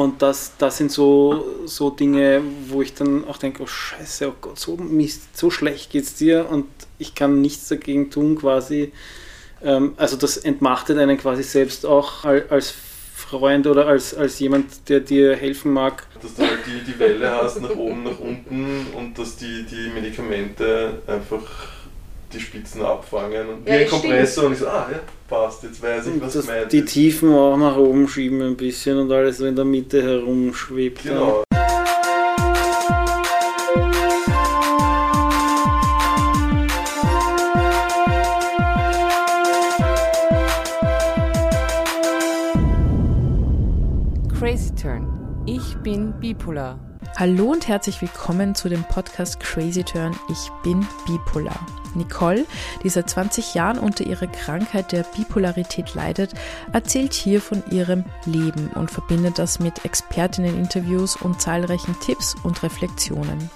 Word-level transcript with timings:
Und 0.00 0.22
das, 0.22 0.52
das 0.58 0.76
sind 0.76 0.92
so, 0.92 1.44
so 1.64 1.90
Dinge, 1.90 2.40
wo 2.68 2.82
ich 2.82 2.94
dann 2.94 3.24
auch 3.24 3.36
denke, 3.36 3.64
oh 3.64 3.66
scheiße, 3.66 4.28
oh 4.28 4.34
Gott, 4.40 4.56
so 4.56 4.76
Mist, 4.76 5.36
so 5.36 5.50
schlecht 5.50 5.90
geht's 5.90 6.14
dir 6.14 6.48
und 6.48 6.66
ich 7.00 7.16
kann 7.16 7.40
nichts 7.40 7.66
dagegen 7.66 8.08
tun 8.08 8.38
quasi. 8.38 8.92
Ähm, 9.60 9.94
also 9.96 10.16
das 10.16 10.36
entmachtet 10.36 10.98
einen 10.98 11.18
quasi 11.18 11.42
selbst 11.42 11.84
auch 11.84 12.24
als 12.24 12.70
Freund 12.70 13.66
oder 13.66 13.88
als, 13.88 14.14
als 14.14 14.38
jemand, 14.38 14.88
der 14.88 15.00
dir 15.00 15.34
helfen 15.34 15.72
mag. 15.72 16.06
Dass 16.22 16.36
du 16.36 16.42
halt 16.42 16.60
die, 16.64 16.92
die 16.92 16.96
Welle 17.00 17.32
hast, 17.32 17.60
nach 17.60 17.74
oben, 17.74 18.04
nach 18.04 18.20
unten 18.20 18.86
und 18.96 19.18
dass 19.18 19.36
die, 19.36 19.66
die 19.66 19.90
Medikamente 19.92 21.02
einfach 21.08 21.42
die 22.32 22.40
Spitzen 22.40 22.82
abfangen 22.82 23.48
und 23.48 23.68
ja, 23.68 23.74
wie 23.74 23.84
ein 23.84 23.88
Kompressor 23.88 24.44
und 24.46 24.52
ich 24.52 24.58
so, 24.58 24.68
ah 24.68 24.88
ja, 24.90 25.00
passt, 25.28 25.62
jetzt 25.62 25.82
weiß 25.82 26.06
ich, 26.08 26.20
was 26.20 26.32
gemeint 26.34 26.72
Die 26.72 26.84
Tiefen 26.84 27.32
auch 27.32 27.56
nach 27.56 27.76
oben 27.76 28.06
schieben 28.06 28.42
ein 28.42 28.56
bisschen 28.56 28.98
und 28.98 29.10
alles 29.10 29.38
so 29.38 29.46
in 29.46 29.56
der 29.56 29.64
Mitte 29.64 30.02
herumschwebt. 30.02 31.02
Genau. 31.04 31.44
Crazy 44.38 44.74
Turn. 44.74 45.08
Ich 45.46 45.76
bin 45.82 46.12
bipolar. 46.20 46.78
Hallo 47.16 47.52
und 47.52 47.66
herzlich 47.66 48.00
willkommen 48.00 48.54
zu 48.54 48.68
dem 48.68 48.84
Podcast 48.84 49.40
Crazy 49.40 49.82
Turn. 49.82 50.14
Ich 50.28 50.50
bin 50.62 50.86
bipolar. 51.06 51.66
Nicole, 51.94 52.46
die 52.82 52.88
seit 52.88 53.10
20 53.10 53.54
Jahren 53.54 53.78
unter 53.78 54.04
ihrer 54.04 54.26
Krankheit 54.26 54.92
der 54.92 55.04
Bipolarität 55.04 55.94
leidet, 55.94 56.32
erzählt 56.72 57.14
hier 57.14 57.40
von 57.40 57.62
ihrem 57.70 58.04
Leben 58.24 58.68
und 58.74 58.90
verbindet 58.90 59.38
das 59.38 59.58
mit 59.58 59.84
Expertinnen-Interviews 59.84 61.16
und 61.16 61.40
zahlreichen 61.40 61.96
Tipps 62.00 62.34
und 62.42 62.62
Reflexionen. 62.62 63.50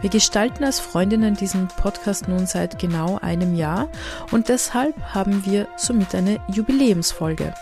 Wir 0.00 0.10
gestalten 0.10 0.64
als 0.64 0.80
Freundinnen 0.80 1.34
diesen 1.34 1.68
Podcast 1.68 2.28
nun 2.28 2.46
seit 2.46 2.78
genau 2.78 3.18
einem 3.20 3.54
Jahr 3.54 3.88
und 4.30 4.48
deshalb 4.48 4.94
haben 5.14 5.44
wir 5.44 5.68
somit 5.76 6.14
eine 6.14 6.40
Jubiläumsfolge. 6.52 7.54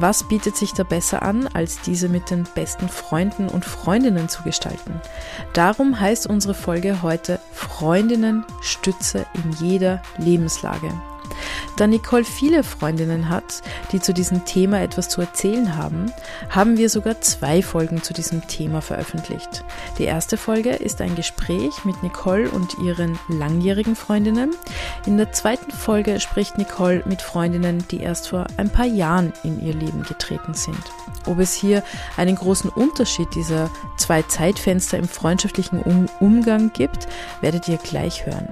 Was 0.00 0.28
bietet 0.28 0.56
sich 0.56 0.74
da 0.74 0.84
besser 0.84 1.22
an, 1.22 1.48
als 1.48 1.80
diese 1.80 2.08
mit 2.08 2.30
den 2.30 2.46
besten 2.54 2.88
Freunden 2.88 3.48
und 3.48 3.64
Freundinnen 3.64 4.28
zu 4.28 4.44
gestalten? 4.44 5.00
Darum 5.54 5.98
heißt 5.98 6.28
unsere 6.28 6.54
Folge 6.54 7.02
heute 7.02 7.40
Freundinnen 7.52 8.44
Stütze 8.60 9.26
in 9.34 9.50
jeder 9.60 10.00
Lebenslage. 10.16 10.92
Da 11.76 11.86
Nicole 11.86 12.24
viele 12.24 12.64
Freundinnen 12.64 13.28
hat, 13.28 13.62
die 13.92 14.00
zu 14.00 14.12
diesem 14.12 14.44
Thema 14.44 14.80
etwas 14.80 15.08
zu 15.08 15.20
erzählen 15.20 15.76
haben, 15.76 16.12
haben 16.50 16.76
wir 16.76 16.90
sogar 16.90 17.20
zwei 17.20 17.62
Folgen 17.62 18.02
zu 18.02 18.12
diesem 18.12 18.46
Thema 18.48 18.80
veröffentlicht. 18.80 19.64
Die 19.98 20.04
erste 20.04 20.36
Folge 20.36 20.70
ist 20.70 21.00
ein 21.00 21.14
Gespräch 21.14 21.84
mit 21.84 22.02
Nicole 22.02 22.50
und 22.50 22.78
ihren 22.78 23.18
langjährigen 23.28 23.96
Freundinnen. 23.96 24.54
In 25.06 25.16
der 25.16 25.32
zweiten 25.32 25.70
Folge 25.70 26.20
spricht 26.20 26.58
Nicole 26.58 27.02
mit 27.06 27.22
Freundinnen, 27.22 27.84
die 27.90 28.00
erst 28.00 28.28
vor 28.28 28.46
ein 28.56 28.70
paar 28.70 28.86
Jahren 28.86 29.32
in 29.44 29.64
ihr 29.64 29.74
Leben 29.74 30.02
getreten 30.02 30.54
sind. 30.54 30.82
Ob 31.26 31.38
es 31.38 31.54
hier 31.54 31.82
einen 32.16 32.36
großen 32.36 32.70
Unterschied 32.70 33.34
dieser 33.34 33.70
zwei 33.96 34.22
Zeitfenster 34.22 34.98
im 34.98 35.08
freundschaftlichen 35.08 35.82
Umgang 36.20 36.72
gibt, 36.72 37.06
werdet 37.40 37.68
ihr 37.68 37.78
gleich 37.78 38.26
hören. 38.26 38.48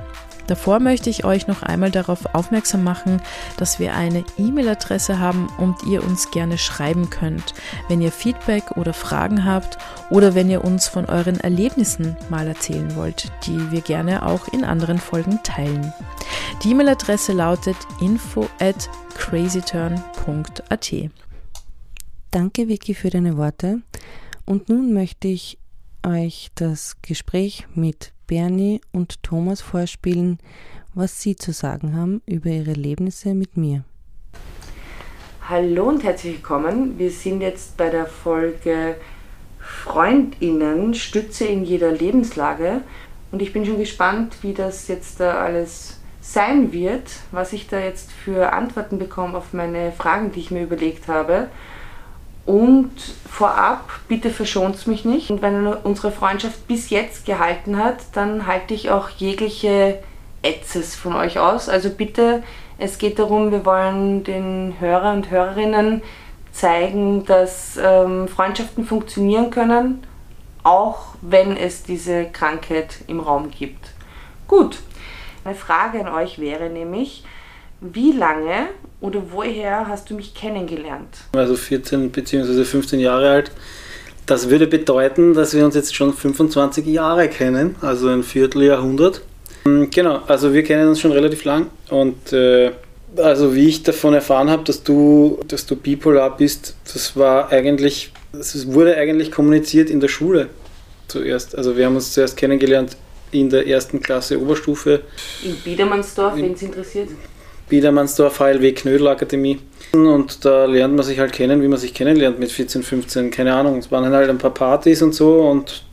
Davor 0.46 0.78
möchte 0.80 1.10
ich 1.10 1.24
euch 1.24 1.46
noch 1.46 1.62
einmal 1.62 1.90
darauf 1.90 2.34
aufmerksam 2.34 2.84
machen, 2.84 3.20
dass 3.56 3.78
wir 3.78 3.94
eine 3.94 4.24
E-Mail-Adresse 4.38 5.18
haben 5.18 5.48
und 5.58 5.82
ihr 5.84 6.04
uns 6.04 6.30
gerne 6.30 6.58
schreiben 6.58 7.10
könnt, 7.10 7.54
wenn 7.88 8.00
ihr 8.00 8.12
Feedback 8.12 8.76
oder 8.76 8.92
Fragen 8.92 9.44
habt 9.44 9.78
oder 10.10 10.34
wenn 10.34 10.48
ihr 10.48 10.64
uns 10.64 10.88
von 10.88 11.06
euren 11.06 11.40
Erlebnissen 11.40 12.16
mal 12.28 12.46
erzählen 12.46 12.94
wollt, 12.96 13.30
die 13.46 13.70
wir 13.70 13.80
gerne 13.80 14.24
auch 14.24 14.48
in 14.48 14.64
anderen 14.64 14.98
Folgen 14.98 15.40
teilen. 15.42 15.92
Die 16.62 16.70
E-Mail-Adresse 16.70 17.32
lautet 17.32 17.76
info 18.00 18.48
at 18.60 18.88
crazyturn.at. 19.14 20.94
Danke 22.30 22.68
Vicky 22.68 22.94
für 22.94 23.10
deine 23.10 23.36
Worte 23.36 23.80
und 24.44 24.68
nun 24.68 24.92
möchte 24.92 25.28
ich 25.28 25.58
euch 26.04 26.50
das 26.54 26.96
Gespräch 27.02 27.66
mit 27.74 28.12
Bernie 28.26 28.80
und 28.92 29.22
Thomas 29.22 29.60
vorspielen, 29.60 30.38
was 30.94 31.20
sie 31.20 31.36
zu 31.36 31.52
sagen 31.52 31.96
haben 31.96 32.22
über 32.26 32.50
ihre 32.50 32.70
Erlebnisse 32.70 33.34
mit 33.34 33.56
mir. 33.56 33.84
Hallo 35.48 35.84
und 35.84 36.02
herzlich 36.02 36.34
willkommen. 36.34 36.98
Wir 36.98 37.10
sind 37.10 37.40
jetzt 37.40 37.76
bei 37.76 37.88
der 37.88 38.06
Folge 38.06 38.96
Freundinnen, 39.60 40.94
Stütze 40.94 41.44
in 41.44 41.64
jeder 41.64 41.92
Lebenslage. 41.92 42.80
Und 43.30 43.42
ich 43.42 43.52
bin 43.52 43.64
schon 43.64 43.78
gespannt, 43.78 44.38
wie 44.42 44.54
das 44.54 44.88
jetzt 44.88 45.20
da 45.20 45.38
alles 45.38 46.00
sein 46.20 46.72
wird, 46.72 47.10
was 47.30 47.52
ich 47.52 47.68
da 47.68 47.78
jetzt 47.78 48.10
für 48.10 48.52
Antworten 48.52 48.98
bekomme 48.98 49.38
auf 49.38 49.52
meine 49.52 49.92
Fragen, 49.92 50.32
die 50.32 50.40
ich 50.40 50.50
mir 50.50 50.64
überlegt 50.64 51.06
habe. 51.06 51.48
Und 52.46 52.92
vorab, 53.28 53.90
bitte 54.06 54.30
verschont 54.30 54.86
mich 54.86 55.04
nicht. 55.04 55.30
Und 55.30 55.42
wenn 55.42 55.66
unsere 55.66 56.12
Freundschaft 56.12 56.68
bis 56.68 56.90
jetzt 56.90 57.26
gehalten 57.26 57.76
hat, 57.76 57.96
dann 58.12 58.46
halte 58.46 58.72
ich 58.72 58.90
auch 58.90 59.08
jegliche 59.10 59.98
Ätzes 60.42 60.94
von 60.94 61.14
euch 61.14 61.40
aus. 61.40 61.68
Also 61.68 61.90
bitte, 61.90 62.44
es 62.78 62.98
geht 62.98 63.18
darum, 63.18 63.50
wir 63.50 63.66
wollen 63.66 64.22
den 64.22 64.74
Hörer 64.78 65.12
und 65.12 65.30
Hörerinnen 65.30 66.02
zeigen, 66.52 67.24
dass 67.26 67.78
ähm, 67.82 68.28
Freundschaften 68.28 68.84
funktionieren 68.84 69.50
können, 69.50 70.04
auch 70.62 71.16
wenn 71.20 71.56
es 71.56 71.82
diese 71.82 72.26
Krankheit 72.26 72.98
im 73.08 73.20
Raum 73.20 73.50
gibt. 73.50 73.90
Gut, 74.46 74.78
eine 75.44 75.54
Frage 75.54 76.00
an 76.00 76.12
euch 76.12 76.38
wäre 76.38 76.70
nämlich, 76.70 77.24
wie 77.80 78.12
lange 78.12 78.68
oder 79.06 79.22
woher 79.30 79.86
hast 79.86 80.10
du 80.10 80.14
mich 80.14 80.34
kennengelernt? 80.34 81.08
Also 81.32 81.54
14 81.54 82.10
bzw. 82.10 82.64
15 82.64 82.98
Jahre 82.98 83.30
alt. 83.30 83.52
Das 84.26 84.50
würde 84.50 84.66
bedeuten, 84.66 85.34
dass 85.34 85.54
wir 85.54 85.64
uns 85.64 85.76
jetzt 85.76 85.94
schon 85.94 86.12
25 86.12 86.84
Jahre 86.86 87.28
kennen, 87.28 87.76
also 87.80 88.08
ein 88.08 88.24
Vierteljahrhundert. 88.24 89.22
Hm, 89.64 89.88
genau, 89.90 90.22
also 90.26 90.52
wir 90.52 90.64
kennen 90.64 90.88
uns 90.88 91.00
schon 91.00 91.12
relativ 91.12 91.44
lang 91.44 91.68
und 91.90 92.32
äh, 92.32 92.72
also 93.16 93.54
wie 93.54 93.68
ich 93.68 93.84
davon 93.84 94.14
erfahren 94.14 94.50
habe, 94.50 94.64
dass 94.64 94.82
du, 94.82 95.38
dass 95.46 95.64
du 95.64 95.76
bipolar 95.76 96.36
bist, 96.36 96.74
das 96.92 97.16
war 97.16 97.52
eigentlich, 97.52 98.12
das 98.32 98.72
wurde 98.72 98.96
eigentlich 98.96 99.30
kommuniziert 99.30 99.88
in 99.88 100.00
der 100.00 100.08
Schule 100.08 100.48
zuerst. 101.06 101.56
Also 101.56 101.76
wir 101.76 101.86
haben 101.86 101.94
uns 101.94 102.12
zuerst 102.12 102.36
kennengelernt 102.36 102.96
in 103.30 103.48
der 103.48 103.68
ersten 103.68 104.00
Klasse 104.00 104.40
Oberstufe. 104.40 105.02
In 105.44 105.54
Biedermannsdorf, 105.54 106.34
wen 106.34 106.54
es 106.54 106.62
interessiert? 106.62 107.10
Biedermannsdorf 107.68 108.38
HLW 108.38 108.72
Knödelakademie. 108.72 109.58
Und 109.92 110.44
da 110.44 110.66
lernt 110.66 110.94
man 110.94 111.04
sich 111.04 111.18
halt 111.18 111.32
kennen, 111.32 111.62
wie 111.62 111.68
man 111.68 111.78
sich 111.78 111.94
kennenlernt 111.94 112.38
mit 112.38 112.52
14, 112.52 112.82
15, 112.82 113.30
keine 113.30 113.54
Ahnung. 113.54 113.78
Es 113.78 113.90
waren 113.90 114.04
halt 114.12 114.30
ein 114.30 114.38
paar 114.38 114.52
Partys 114.52 115.02
und 115.02 115.14
so 115.14 115.48
und 115.48 115.84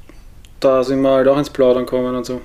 da 0.59 0.83
sind 0.83 1.01
wir 1.01 1.11
halt 1.11 1.27
auch 1.27 1.37
ins 1.37 1.49
Plaudern 1.49 1.85
gekommen 1.85 2.15
und 2.15 2.25
so. 2.25 2.41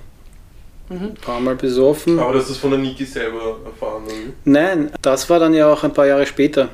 Mhm. 0.88 0.96
Ein 0.96 1.14
paar 1.14 1.40
Mal 1.40 1.56
besoffen. 1.56 2.18
Aber 2.18 2.32
das 2.32 2.48
ist 2.48 2.58
von 2.58 2.70
der 2.70 2.80
Niki 2.80 3.04
selber 3.04 3.58
erfahren, 3.64 4.04
oder? 4.04 4.14
Nein, 4.44 4.90
das 5.02 5.28
war 5.28 5.38
dann 5.38 5.52
ja 5.52 5.70
auch 5.70 5.84
ein 5.84 5.92
paar 5.92 6.06
Jahre 6.06 6.24
später. 6.24 6.68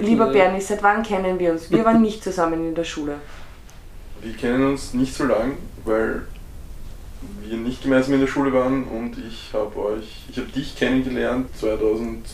Lieber 0.00 0.26
Bernie, 0.26 0.60
seit 0.60 0.82
wann 0.82 1.02
kennen 1.02 1.38
wir 1.38 1.52
uns? 1.52 1.70
Wir 1.70 1.84
waren 1.84 2.02
nicht 2.02 2.22
zusammen 2.22 2.68
in 2.68 2.74
der 2.74 2.84
Schule 2.84 3.16
wir 4.22 4.32
kennen 4.34 4.66
uns 4.66 4.94
nicht 4.94 5.14
so 5.14 5.24
lang, 5.24 5.56
weil 5.84 6.22
wir 7.42 7.56
nicht 7.56 7.82
gemeinsam 7.82 8.14
in 8.14 8.20
der 8.20 8.26
Schule 8.26 8.52
waren 8.52 8.84
und 8.84 9.16
ich 9.18 9.50
habe 9.52 9.76
euch, 9.78 10.24
ich 10.30 10.38
habe 10.38 10.48
dich 10.48 10.76
kennengelernt 10.76 11.48
2002, 11.58 12.26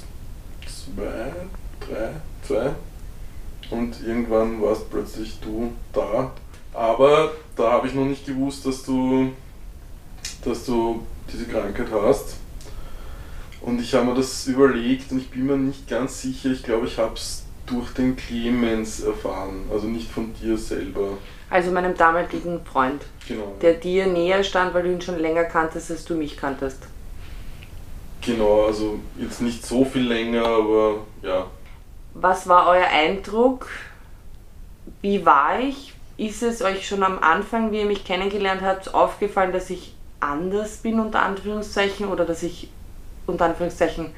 3, 1.89 2.11
2 2.47 2.71
und 3.71 3.97
irgendwann 4.07 4.61
warst 4.61 4.91
plötzlich 4.91 5.39
du 5.41 5.73
da. 5.93 6.33
Aber 6.73 7.33
da 7.57 7.73
habe 7.73 7.87
ich 7.87 7.95
noch 7.95 8.05
nicht 8.05 8.27
gewusst, 8.27 8.67
dass 8.67 8.83
du, 8.83 9.33
dass 10.45 10.67
du 10.67 11.07
diese 11.33 11.47
Krankheit 11.47 11.87
hast. 11.93 12.37
Und 13.61 13.81
ich 13.81 13.95
habe 13.95 14.07
mir 14.07 14.15
das 14.15 14.47
überlegt 14.47 15.11
und 15.13 15.19
ich 15.19 15.31
bin 15.31 15.47
mir 15.47 15.57
nicht 15.57 15.89
ganz 15.89 16.21
sicher. 16.21 16.51
Ich 16.51 16.63
glaube, 16.63 16.87
ich 16.87 16.99
habe 16.99 17.15
es 17.15 17.45
durch 17.67 17.93
den 17.93 18.15
Clemens 18.17 19.01
erfahren, 19.01 19.65
also 19.73 19.87
nicht 19.87 20.11
von 20.11 20.35
dir 20.35 20.59
selber. 20.59 21.17
Also 21.51 21.71
meinem 21.71 21.97
damaligen 21.97 22.65
Freund, 22.65 23.05
genau. 23.29 23.55
der 23.61 23.75
dir 23.75 24.07
näher 24.07 24.43
stand, 24.43 24.75
weil 24.75 24.83
du 24.85 24.93
ihn 24.93 25.01
schon 25.01 25.19
länger 25.19 25.45
kanntest, 25.45 25.91
als 25.91 26.05
du 26.05 26.15
mich 26.15 26.37
kanntest. 26.37 26.87
Genau, 28.23 28.65
also 28.65 28.99
jetzt 29.19 29.43
nicht 29.43 29.65
so 29.67 29.85
viel 29.85 30.09
länger, 30.09 30.45
aber 30.45 31.01
ja. 31.23 31.47
Was 32.15 32.49
war 32.49 32.69
euer 32.69 32.87
Eindruck? 32.87 33.69
Wie 35.03 35.25
war 35.27 35.61
ich? 35.61 35.93
Ist 36.17 36.43
es 36.43 36.63
euch 36.63 36.87
schon 36.87 37.03
am 37.03 37.19
Anfang, 37.19 37.73
wie 37.73 37.81
ihr 37.81 37.87
mich 37.87 38.05
kennengelernt 38.05 38.63
habt, 38.63 38.95
aufgefallen, 38.95 39.53
dass 39.53 39.69
ich 39.69 39.95
anders 40.21 40.79
bin, 40.79 41.01
unter 41.01 41.23
Anführungszeichen, 41.23 42.09
oder 42.09 42.25
dass 42.25 42.43
ich 42.43 42.69
unter 43.27 43.47
Anführungszeichen 43.47 44.13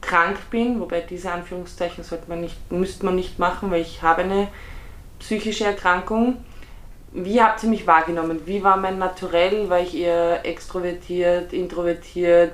krank 0.00 0.38
bin, 0.50 0.80
wobei 0.80 1.00
diese 1.00 1.32
Anführungszeichen 1.32 2.04
sollte 2.04 2.28
man 2.28 2.40
nicht, 2.40 2.70
müsste 2.70 3.04
man 3.04 3.16
nicht 3.16 3.38
machen, 3.38 3.70
weil 3.70 3.80
ich 3.80 4.02
habe 4.02 4.22
eine 4.22 4.48
psychische 5.18 5.64
Erkrankung. 5.64 6.36
Wie 7.12 7.40
habt 7.40 7.62
ihr 7.62 7.68
mich 7.68 7.86
wahrgenommen? 7.86 8.40
Wie 8.44 8.62
war 8.62 8.76
mein 8.76 8.98
Naturell? 8.98 9.68
War 9.70 9.80
ich 9.80 9.96
eher 9.96 10.44
extrovertiert, 10.44 11.52
introvertiert, 11.52 12.52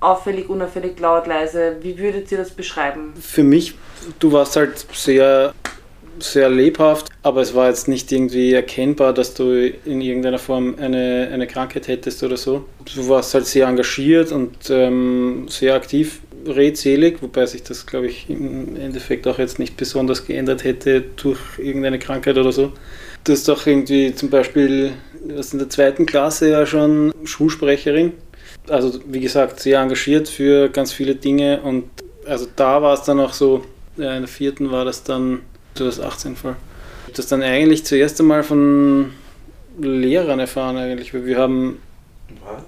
auffällig, 0.00 0.48
unauffällig, 0.48 0.98
laut, 0.98 1.26
leise? 1.26 1.76
Wie 1.80 1.96
würdet 1.98 2.30
ihr 2.32 2.38
das 2.38 2.50
beschreiben? 2.50 3.14
Für 3.20 3.44
mich, 3.44 3.74
du 4.18 4.32
warst 4.32 4.56
halt 4.56 4.84
sehr, 4.92 5.54
sehr 6.18 6.48
lebhaft, 6.50 7.08
aber 7.22 7.42
es 7.42 7.54
war 7.54 7.68
jetzt 7.68 7.86
nicht 7.86 8.10
irgendwie 8.10 8.52
erkennbar, 8.52 9.12
dass 9.12 9.34
du 9.34 9.72
in 9.84 10.00
irgendeiner 10.00 10.38
Form 10.38 10.74
eine, 10.80 11.30
eine 11.32 11.46
Krankheit 11.46 11.86
hättest 11.86 12.22
oder 12.24 12.36
so. 12.36 12.64
Du 12.94 13.08
warst 13.08 13.34
halt 13.34 13.46
sehr 13.46 13.68
engagiert 13.68 14.32
und 14.32 14.68
ähm, 14.68 15.46
sehr 15.48 15.74
aktiv 15.74 16.20
redselig, 16.46 17.18
wobei 17.20 17.46
sich 17.46 17.62
das, 17.62 17.86
glaube 17.86 18.06
ich, 18.06 18.28
im 18.28 18.76
Endeffekt 18.76 19.26
auch 19.28 19.38
jetzt 19.38 19.58
nicht 19.58 19.76
besonders 19.76 20.26
geändert 20.26 20.64
hätte 20.64 21.02
durch 21.16 21.38
irgendeine 21.58 21.98
Krankheit 21.98 22.36
oder 22.36 22.50
so. 22.50 22.72
Du 23.24 23.32
hast 23.32 23.48
auch 23.50 23.66
irgendwie 23.66 24.14
zum 24.14 24.30
Beispiel, 24.30 24.92
du 25.26 25.36
warst 25.36 25.52
in 25.52 25.58
der 25.58 25.68
zweiten 25.68 26.06
Klasse 26.06 26.50
ja 26.50 26.64
schon 26.64 27.12
Schulsprecherin. 27.24 28.12
Also 28.68 29.00
wie 29.06 29.20
gesagt, 29.20 29.60
sehr 29.60 29.80
engagiert 29.80 30.28
für 30.28 30.68
ganz 30.68 30.92
viele 30.92 31.14
Dinge 31.14 31.60
und 31.62 31.84
also 32.26 32.46
da 32.56 32.82
war 32.82 32.94
es 32.94 33.02
dann 33.02 33.20
auch 33.20 33.32
so, 33.32 33.64
in 33.96 34.02
der 34.02 34.28
vierten 34.28 34.70
war 34.70 34.84
das 34.84 35.02
dann 35.02 35.40
2018 35.74 36.36
voll. 36.36 36.56
Das 37.14 37.26
dann 37.26 37.42
eigentlich 37.42 37.84
zuerst 37.84 38.20
einmal 38.20 38.42
von 38.42 39.12
Lehrern 39.80 40.38
erfahren 40.38 40.76
eigentlich, 40.76 41.12
weil 41.12 41.26
wir 41.26 41.38
haben... 41.38 41.80
Was? 42.44 42.62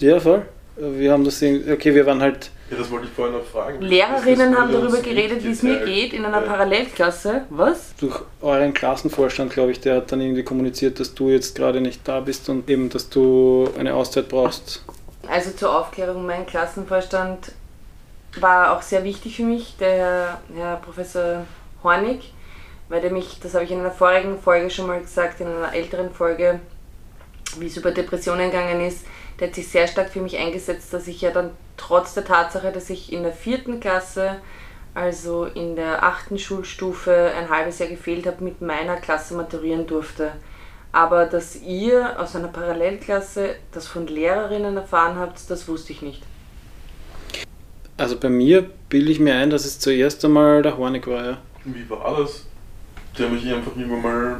Ja, 0.00 0.18
voll. 0.18 0.42
Wir 0.76 1.12
haben 1.12 1.24
das, 1.24 1.42
okay, 1.42 1.94
wir 1.94 2.06
waren 2.06 2.20
halt 2.20 2.50
ja, 2.70 2.78
das 2.78 2.90
wollte 2.90 3.06
ich 3.06 3.12
vorhin 3.12 3.36
noch 3.36 3.44
fragen. 3.44 3.82
Lehrerinnen 3.82 4.56
haben 4.56 4.72
darüber 4.72 4.98
geredet, 5.00 5.44
wie 5.44 5.50
es 5.50 5.62
mir 5.62 5.84
geht 5.84 6.12
in 6.14 6.24
einer 6.24 6.40
Parallelklasse. 6.40 7.42
Was? 7.50 7.94
Durch 8.00 8.20
euren 8.40 8.72
Klassenvorstand, 8.72 9.52
glaube 9.52 9.72
ich, 9.72 9.80
der 9.80 9.96
hat 9.96 10.12
dann 10.12 10.20
irgendwie 10.20 10.44
kommuniziert, 10.44 10.98
dass 10.98 11.14
du 11.14 11.28
jetzt 11.28 11.54
gerade 11.54 11.80
nicht 11.80 12.06
da 12.08 12.20
bist 12.20 12.48
und 12.48 12.68
eben, 12.70 12.88
dass 12.88 13.10
du 13.10 13.68
eine 13.78 13.94
Auszeit 13.94 14.28
brauchst. 14.28 14.82
Also 15.28 15.50
zur 15.50 15.78
Aufklärung, 15.78 16.26
mein 16.26 16.46
Klassenvorstand 16.46 17.52
war 18.40 18.76
auch 18.76 18.82
sehr 18.82 19.04
wichtig 19.04 19.36
für 19.36 19.44
mich, 19.44 19.76
der 19.78 19.92
Herr, 19.92 20.40
Herr 20.54 20.76
Professor 20.76 21.44
Hornig, 21.82 22.32
weil 22.88 23.00
der 23.00 23.10
mich, 23.10 23.40
das 23.42 23.54
habe 23.54 23.64
ich 23.64 23.70
in 23.70 23.80
einer 23.80 23.90
vorigen 23.90 24.38
Folge 24.38 24.70
schon 24.70 24.86
mal 24.86 25.00
gesagt, 25.00 25.40
in 25.40 25.46
einer 25.46 25.74
älteren 25.74 26.10
Folge, 26.10 26.60
wie 27.58 27.66
es 27.66 27.76
über 27.76 27.90
Depressionen 27.90 28.50
gegangen 28.50 28.80
ist, 28.80 29.04
der 29.38 29.48
hat 29.48 29.54
sich 29.54 29.68
sehr 29.68 29.86
stark 29.86 30.10
für 30.10 30.20
mich 30.20 30.38
eingesetzt, 30.38 30.92
dass 30.92 31.08
ich 31.08 31.20
ja 31.20 31.30
dann 31.30 31.50
trotz 31.76 32.14
der 32.14 32.24
Tatsache, 32.24 32.72
dass 32.72 32.90
ich 32.90 33.12
in 33.12 33.22
der 33.22 33.32
vierten 33.32 33.80
Klasse, 33.80 34.36
also 34.94 35.44
in 35.44 35.76
der 35.76 36.04
achten 36.04 36.38
Schulstufe, 36.38 37.32
ein 37.36 37.50
halbes 37.50 37.78
Jahr 37.78 37.88
gefehlt 37.88 38.26
habe, 38.26 38.44
mit 38.44 38.60
meiner 38.60 38.96
Klasse 38.96 39.34
maturieren 39.34 39.86
durfte. 39.86 40.32
Aber 40.92 41.26
dass 41.26 41.56
ihr 41.56 42.20
aus 42.20 42.36
einer 42.36 42.48
Parallelklasse 42.48 43.56
das 43.72 43.88
von 43.88 44.06
Lehrerinnen 44.06 44.76
erfahren 44.76 45.18
habt, 45.18 45.50
das 45.50 45.66
wusste 45.66 45.92
ich 45.92 46.02
nicht. 46.02 46.22
Also 47.96 48.16
bei 48.18 48.28
mir 48.28 48.70
bilde 48.88 49.10
ich 49.10 49.18
mir 49.18 49.34
ein, 49.34 49.50
dass 49.50 49.64
es 49.64 49.78
zuerst 49.78 50.24
einmal 50.24 50.62
der 50.62 50.76
Hornig 50.76 51.06
war, 51.06 51.24
ja. 51.24 51.38
Wie 51.64 51.88
war 51.90 52.20
das? 52.20 52.44
Die 53.16 53.24
haben 53.24 53.34
mich 53.34 53.52
einfach 53.52 53.74
immer 53.76 53.96
mal 53.96 54.36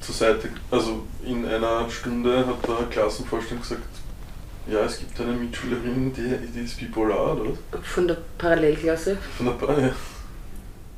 zur 0.00 0.14
Seite, 0.14 0.50
also 0.70 1.04
in 1.24 1.44
einer 1.46 1.88
Stunde 1.90 2.46
hat 2.46 2.66
der 2.66 2.86
Klassenvorstand 2.88 3.62
gesagt, 3.62 3.82
ja, 4.68 4.84
es 4.84 4.98
gibt 4.98 5.20
eine 5.20 5.32
Mitschülerin, 5.32 6.12
die, 6.12 6.36
die 6.54 6.64
ist 6.64 6.78
bipolar, 6.78 7.36
oder 7.36 7.50
was? 7.50 7.86
Von 7.86 8.08
der 8.08 8.16
Parallelklasse? 8.36 9.16
Von 9.36 9.46
der 9.46 9.52
Parallel. 9.52 9.94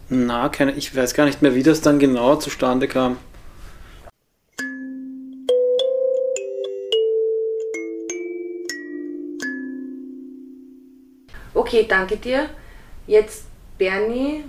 Na, 0.08 0.48
keine, 0.48 0.72
ich 0.72 0.94
weiß 0.96 1.12
gar 1.12 1.26
nicht 1.26 1.42
mehr, 1.42 1.54
wie 1.54 1.62
das 1.62 1.82
dann 1.82 1.98
genau 1.98 2.36
zustande 2.36 2.88
kam. 2.88 3.18
Okay, 11.52 11.84
danke 11.86 12.16
dir. 12.16 12.48
Jetzt 13.06 13.44
Bernie, 13.76 14.44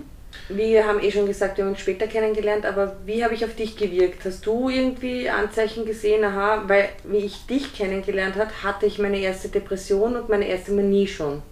wir 0.48 0.86
haben 0.86 1.00
eh 1.02 1.10
schon 1.10 1.26
gesagt, 1.26 1.56
wir 1.56 1.64
haben 1.64 1.72
uns 1.72 1.80
später 1.80 2.06
kennengelernt, 2.06 2.66
aber 2.66 2.96
wie 3.06 3.24
habe 3.24 3.34
ich 3.34 3.44
auf 3.44 3.54
dich 3.54 3.76
gewirkt? 3.76 4.24
Hast 4.24 4.44
du 4.46 4.68
irgendwie 4.68 5.28
Anzeichen 5.28 5.84
gesehen? 5.84 6.24
Aha, 6.24 6.64
weil 6.66 6.88
wie 7.04 7.18
ich 7.18 7.46
dich 7.46 7.74
kennengelernt 7.74 8.36
habe, 8.36 8.50
hatte 8.62 8.86
ich 8.86 8.98
meine 8.98 9.18
erste 9.18 9.48
Depression 9.48 10.16
und 10.16 10.28
meine 10.28 10.46
erste 10.48 10.72
Manie 10.72 11.06
schon. 11.06 11.42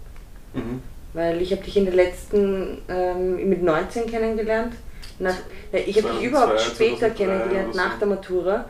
Mhm. 0.53 0.81
Weil 1.13 1.41
ich 1.41 1.51
habe 1.51 1.63
dich 1.63 1.77
in 1.77 1.85
der 1.85 1.95
letzten, 1.95 2.79
ähm, 2.87 3.49
mit 3.49 3.63
19 3.63 4.07
kennengelernt. 4.07 4.73
Nach, 5.17 5.35
ich 5.71 6.01
habe 6.01 6.15
dich 6.15 6.27
überhaupt 6.27 6.61
später 6.61 7.09
kennengelernt, 7.09 7.75
nach 7.75 7.97
der 7.99 8.07
Matura. 8.07 8.69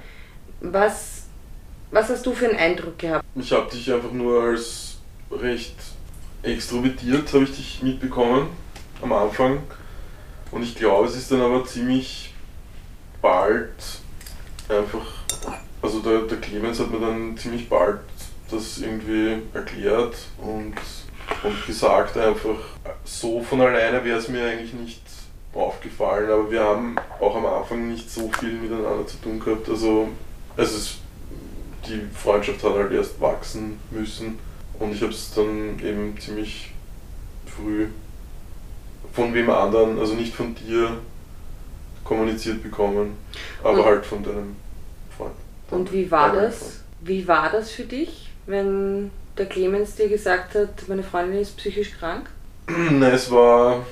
Was, 0.61 1.23
was 1.91 2.09
hast 2.09 2.25
du 2.25 2.33
für 2.33 2.49
einen 2.49 2.57
Eindruck 2.57 2.97
gehabt? 2.97 3.25
Ich 3.35 3.51
habe 3.51 3.69
dich 3.69 3.91
einfach 3.91 4.11
nur 4.11 4.43
als 4.43 4.97
recht 5.31 5.75
extrovertiert, 6.41 7.31
habe 7.33 7.43
ich 7.43 7.55
dich 7.55 7.83
mitbekommen 7.83 8.47
am 9.01 9.13
Anfang 9.13 9.59
und 10.51 10.63
ich 10.63 10.75
glaube, 10.75 11.07
es 11.07 11.15
ist 11.15 11.31
dann 11.31 11.41
aber 11.41 11.65
ziemlich 11.65 12.33
bald 13.21 13.69
einfach, 14.67 15.05
also 15.81 15.99
der, 15.99 16.21
der 16.21 16.39
Clemens 16.39 16.79
hat 16.79 16.91
mir 16.91 16.99
dann 16.99 17.37
ziemlich 17.37 17.69
bald 17.69 17.99
das 18.49 18.79
irgendwie 18.79 19.43
erklärt 19.53 20.15
und, 20.37 20.73
und 21.43 21.65
gesagt 21.67 22.17
einfach, 22.17 22.57
so 23.03 23.41
von 23.41 23.61
alleine 23.61 24.03
wäre 24.03 24.17
es 24.17 24.27
mir 24.27 24.45
eigentlich 24.45 24.73
nicht 24.73 25.01
aufgefallen, 25.53 26.29
aber 26.31 26.51
wir 26.51 26.63
haben 26.63 26.95
auch 27.19 27.35
am 27.35 27.45
Anfang 27.45 27.89
nicht 27.89 28.09
so 28.09 28.29
viel 28.39 28.53
miteinander 28.53 29.05
zu 29.05 29.17
tun 29.17 29.39
gehabt. 29.39 29.69
Also, 29.69 30.09
also 30.57 30.75
es, 30.77 30.97
die 31.87 32.01
Freundschaft 32.15 32.63
hat 32.63 32.73
halt 32.73 32.91
erst 32.91 33.19
wachsen 33.19 33.79
müssen 33.91 34.39
und 34.79 34.93
ich 34.93 35.01
habe 35.01 35.11
es 35.11 35.31
dann 35.33 35.79
eben 35.79 36.17
ziemlich 36.19 36.71
früh 37.45 37.87
von 39.13 39.33
wem 39.33 39.49
anderen, 39.49 39.99
also 39.99 40.13
nicht 40.13 40.33
von 40.33 40.55
dir 40.55 40.97
kommuniziert 42.03 42.63
bekommen, 42.63 43.17
aber 43.63 43.79
und, 43.79 43.85
halt 43.85 44.05
von 44.05 44.23
deinem 44.23 44.55
Freund. 45.15 45.33
Und 45.71 45.91
wie 45.91 46.09
war 46.09 46.33
das? 46.33 46.57
Freund. 46.57 46.73
Wie 47.01 47.27
war 47.27 47.49
das 47.51 47.71
für 47.71 47.83
dich, 47.83 48.29
wenn 48.45 49.11
der 49.37 49.45
Clemens 49.45 49.95
dir 49.95 50.09
gesagt 50.09 50.55
hat, 50.55 50.87
meine 50.87 51.03
Freundin 51.03 51.39
ist 51.39 51.55
psychisch 51.57 51.97
krank? 51.97 52.29
Nein, 52.67 53.13
es 53.13 53.31
war 53.31 53.85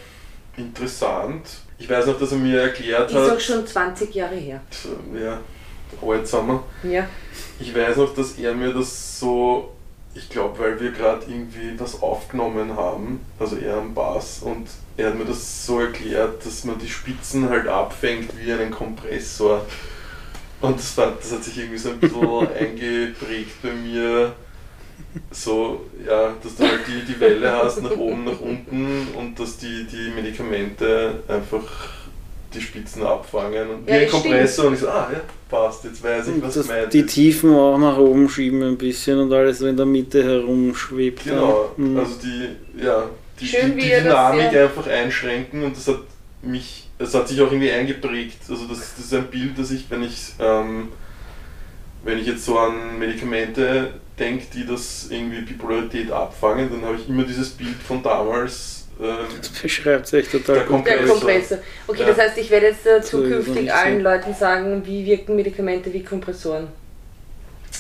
interessant. 0.58 1.48
Ich 1.80 1.90
weiß 1.90 2.08
noch, 2.08 2.20
dass 2.20 2.32
er 2.32 2.38
mir 2.38 2.62
erklärt 2.62 3.10
ist 3.10 3.16
hat. 3.16 3.28
Ist 3.28 3.34
auch 3.34 3.40
schon 3.40 3.68
20 3.68 4.14
Jahre 4.14 4.36
her. 4.36 4.62
Ja, 5.16 5.40
alt 6.08 6.28
sind 6.28 6.48
wir. 6.48 6.64
Ja. 6.92 7.08
Ich 7.60 7.76
weiß 7.76 7.98
noch, 7.98 8.14
dass 8.14 8.34
er 8.34 8.54
mir 8.54 8.74
das 8.74 9.20
so 9.20 9.74
ich 10.18 10.30
glaube, 10.30 10.58
weil 10.60 10.80
wir 10.80 10.92
gerade 10.92 11.26
irgendwie 11.28 11.80
was 11.80 12.02
aufgenommen 12.02 12.76
haben, 12.76 13.22
also 13.40 13.56
er 13.56 13.78
am 13.78 13.94
Bass, 13.94 14.40
und 14.42 14.68
er 14.98 15.10
hat 15.10 15.18
mir 15.18 15.26
das 15.26 15.66
so 15.66 15.80
erklärt, 15.80 16.44
dass 16.46 16.64
man 16.64 16.80
die 16.80 16.90
Spitzen 16.90 17.50
halt 17.50 17.68
abfängt 17.68 18.32
wie 18.38 18.52
einen 18.52 18.72
Kompressor. 18.72 19.66
Und 20.60 20.80
das, 20.80 20.92
fand, 20.92 21.20
das 21.20 21.32
hat 21.32 21.44
sich 21.44 21.60
irgendwie 21.60 21.78
so 21.78 21.92
ein 21.92 22.00
bisschen 22.00 22.48
eingeprägt 22.60 23.62
bei 23.62 23.72
mir. 23.72 24.34
So, 25.30 25.86
ja, 26.06 26.34
dass 26.42 26.56
du 26.56 26.64
halt 26.64 26.82
die, 26.88 27.06
die 27.06 27.20
Welle 27.20 27.52
hast 27.52 27.84
nach 27.84 27.92
oben, 27.92 28.26
nach 28.26 28.40
unten 28.40 29.08
und 29.16 29.40
dass 29.40 29.58
die, 29.58 29.86
die 29.86 30.10
Medikamente 30.10 31.24
einfach 31.28 31.64
die 32.54 32.62
Spitzen 32.62 33.04
abfangen 33.04 33.70
und 33.70 33.88
wie 33.88 33.92
ja, 33.92 33.98
ein 34.00 34.10
Kompressor 34.10 34.66
stimmt. 34.66 34.68
und 34.68 34.74
ich 34.74 34.80
so, 34.80 34.90
ah 34.90 35.10
ja, 35.12 35.22
passt, 35.50 35.84
jetzt 35.84 36.04
weiß 36.04 36.28
ich, 36.30 36.42
was 36.42 36.54
das, 36.54 36.68
gemeint 36.68 36.94
Die 36.94 37.06
Tiefen 37.06 37.54
auch 37.54 37.78
nach 37.78 37.98
oben 37.98 38.30
schieben 38.30 38.64
ein 38.64 38.78
bisschen 38.78 39.20
und 39.20 39.34
alles 39.34 39.60
so 39.60 39.68
in 39.68 39.78
der 39.78 39.86
Mitte 39.86 40.24
herumschwebt. 40.24 41.24
Genau, 41.24 41.72
mhm. 41.76 41.98
also 41.98 42.14
die, 42.22 42.84
ja, 42.84 43.10
die, 43.40 43.46
Schön, 43.46 43.76
die, 43.76 43.84
die 43.84 43.90
Dynamik 43.90 44.56
einfach 44.56 44.88
einschränken 44.88 45.64
und 45.64 45.76
das 45.76 45.88
hat 45.88 46.00
mich, 46.42 46.88
es 46.98 47.14
hat 47.14 47.28
sich 47.28 47.42
auch 47.42 47.52
irgendwie 47.52 47.72
eingeprägt. 47.72 48.38
Also 48.50 48.66
das, 48.68 48.96
das 48.96 49.06
ist 49.06 49.14
ein 49.14 49.28
Bild, 49.28 49.58
das 49.58 49.72
ich, 49.72 49.90
wenn 49.90 50.04
ich 50.04 50.34
ähm, 50.40 50.90
wenn 52.08 52.20
ich 52.20 52.28
jetzt 52.28 52.46
so 52.46 52.58
an 52.58 52.98
Medikamente 52.98 53.92
denke, 54.18 54.46
die 54.54 54.66
das 54.66 55.08
irgendwie 55.10 55.42
Bipolarität 55.42 56.12
abfangen, 56.12 56.70
dann 56.72 56.86
habe 56.86 56.96
ich 56.96 57.10
immer 57.10 57.24
dieses 57.24 57.50
Bild 57.50 57.76
von 57.76 58.02
damals 58.02 58.77
das 59.00 59.50
beschreibt 59.50 60.08
sich 60.08 60.28
total 60.28 60.56
der 60.56 60.66
Kompressor. 60.66 60.98
Der 60.98 61.08
Kompressor. 61.08 61.58
Okay, 61.88 62.02
ja. 62.02 62.08
das 62.08 62.18
heißt, 62.18 62.38
ich 62.38 62.50
werde 62.50 62.68
jetzt 62.68 62.86
äh, 62.86 63.02
zukünftig 63.02 63.72
allen 63.72 64.02
Leuten 64.02 64.34
sagen, 64.34 64.82
wie 64.86 65.06
wirken 65.06 65.36
Medikamente 65.36 65.94
wie 65.94 66.04
Kompressoren. 66.04 66.68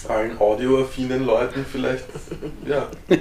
Allen 0.08 0.40
audioaffinen 0.40 1.26
Leuten 1.26 1.66
vielleicht, 1.70 2.06
ja, 2.68 2.88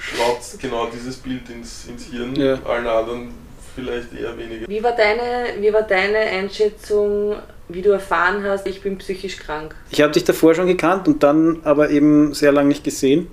schraubt 0.00 0.60
genau 0.60 0.88
dieses 0.92 1.16
Bild 1.16 1.48
ins, 1.48 1.86
ins 1.86 2.06
Hirn, 2.06 2.34
ja. 2.34 2.58
allen 2.64 2.86
anderen 2.86 3.28
vielleicht 3.74 4.12
eher 4.12 4.36
weniger. 4.36 4.66
Wie 4.66 4.82
war, 4.82 4.96
deine, 4.96 5.60
wie 5.60 5.72
war 5.72 5.82
deine 5.82 6.18
Einschätzung, 6.18 7.36
wie 7.68 7.82
du 7.82 7.90
erfahren 7.90 8.42
hast, 8.44 8.66
ich 8.66 8.82
bin 8.82 8.98
psychisch 8.98 9.36
krank? 9.36 9.76
Ich 9.90 10.00
habe 10.00 10.12
dich 10.12 10.24
davor 10.24 10.54
schon 10.54 10.66
gekannt 10.66 11.06
und 11.06 11.22
dann 11.22 11.60
aber 11.62 11.90
eben 11.90 12.34
sehr 12.34 12.50
lange 12.50 12.68
nicht 12.68 12.82
gesehen. 12.82 13.28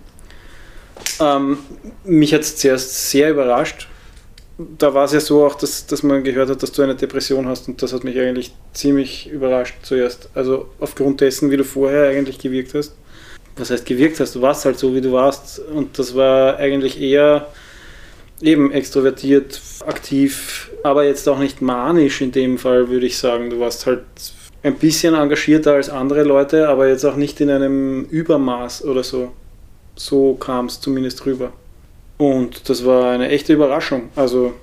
Ähm, 1.20 1.58
mich 2.04 2.34
hat 2.34 2.42
es 2.42 2.58
zuerst 2.58 3.10
sehr 3.10 3.32
überrascht. 3.32 3.88
Da 4.58 4.94
war 4.94 5.06
es 5.06 5.12
ja 5.12 5.20
so 5.20 5.46
auch, 5.46 5.56
dass, 5.56 5.86
dass 5.86 6.02
man 6.02 6.24
gehört 6.24 6.50
hat, 6.50 6.64
dass 6.64 6.72
du 6.72 6.82
eine 6.82 6.96
Depression 6.96 7.48
hast 7.48 7.68
und 7.68 7.82
das 7.82 7.92
hat 7.92 8.06
mich 8.06 8.18
eigentlich 8.18 8.54
ziemlich 8.74 9.30
überrascht 9.30 9.76
zuerst. 9.82 10.30
Also 10.34 10.70
aufgrund 10.80 11.20
dessen, 11.20 11.52
wie 11.52 11.58
du 11.58 11.66
vorher 11.66 12.10
eigentlich 12.10 12.40
gewirkt 12.40 12.74
hast. 12.74 12.96
Was 13.58 13.70
heißt 13.70 13.86
gewirkt 13.86 14.20
hast? 14.20 14.36
Du 14.36 14.42
warst 14.42 14.66
halt 14.66 14.80
so, 14.80 14.96
wie 14.96 15.02
du 15.02 15.12
warst 15.12 15.60
und 15.60 16.00
das 16.00 16.16
war 16.16 16.58
eigentlich 16.58 17.02
eher 17.02 17.48
eben 18.42 18.72
extrovertiert, 18.72 19.62
aktiv, 19.86 20.72
aber 20.84 21.06
jetzt 21.06 21.28
auch 21.28 21.40
nicht 21.40 21.62
manisch 21.62 22.22
in 22.22 22.32
dem 22.32 22.58
Fall, 22.58 22.90
würde 22.90 23.06
ich 23.06 23.18
sagen. 23.18 23.50
Du 23.50 23.60
warst 23.60 23.86
halt 23.86 24.04
ein 24.64 24.76
bisschen 24.76 25.14
engagierter 25.14 25.74
als 25.74 25.90
andere 25.90 26.24
Leute, 26.24 26.68
aber 26.68 26.88
jetzt 26.88 27.06
auch 27.06 27.16
nicht 27.16 27.40
in 27.40 27.50
einem 27.50 28.06
Übermaß 28.06 28.86
oder 28.86 29.04
so. 29.04 29.32
So 29.96 30.34
kam 30.34 30.66
es 30.66 30.82
zumindest 30.82 31.26
rüber. 31.26 31.54
Und 32.18 32.70
das 32.70 32.86
war 32.86 33.12
eine 33.12 33.30
echte 33.30 33.54
Überraschung. 33.54 34.10
Also, 34.16 34.54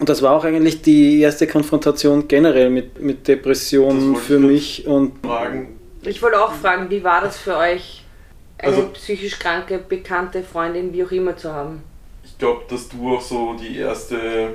und 0.00 0.08
das 0.08 0.22
war 0.22 0.32
auch 0.32 0.44
eigentlich 0.44 0.82
die 0.82 1.20
erste 1.20 1.46
Konfrontation 1.46 2.26
generell 2.28 2.70
mit, 2.70 3.00
mit 3.00 3.26
Depressionen 3.28 4.16
für 4.16 4.38
mich. 4.38 4.86
Und 4.86 5.24
Fragen. 5.24 5.78
Ich 6.02 6.22
wollte 6.22 6.40
auch 6.42 6.52
fragen, 6.52 6.88
wie 6.90 7.02
war 7.04 7.20
das 7.20 7.36
für 7.38 7.56
euch, 7.56 8.04
eine 8.58 8.72
Also- 8.72 8.88
psychisch 8.94 9.38
kranke, 9.38 9.78
bekannte 9.78 10.42
Freundin, 10.42 10.92
wie 10.92 11.04
auch 11.04 11.10
immer 11.10 11.36
zu 11.36 11.52
haben? 11.52 11.82
Ich 12.24 12.36
glaube, 12.38 12.62
dass 12.68 12.88
du 12.88 13.14
auch 13.16 13.20
so 13.20 13.54
die 13.54 13.78
erste. 13.78 14.54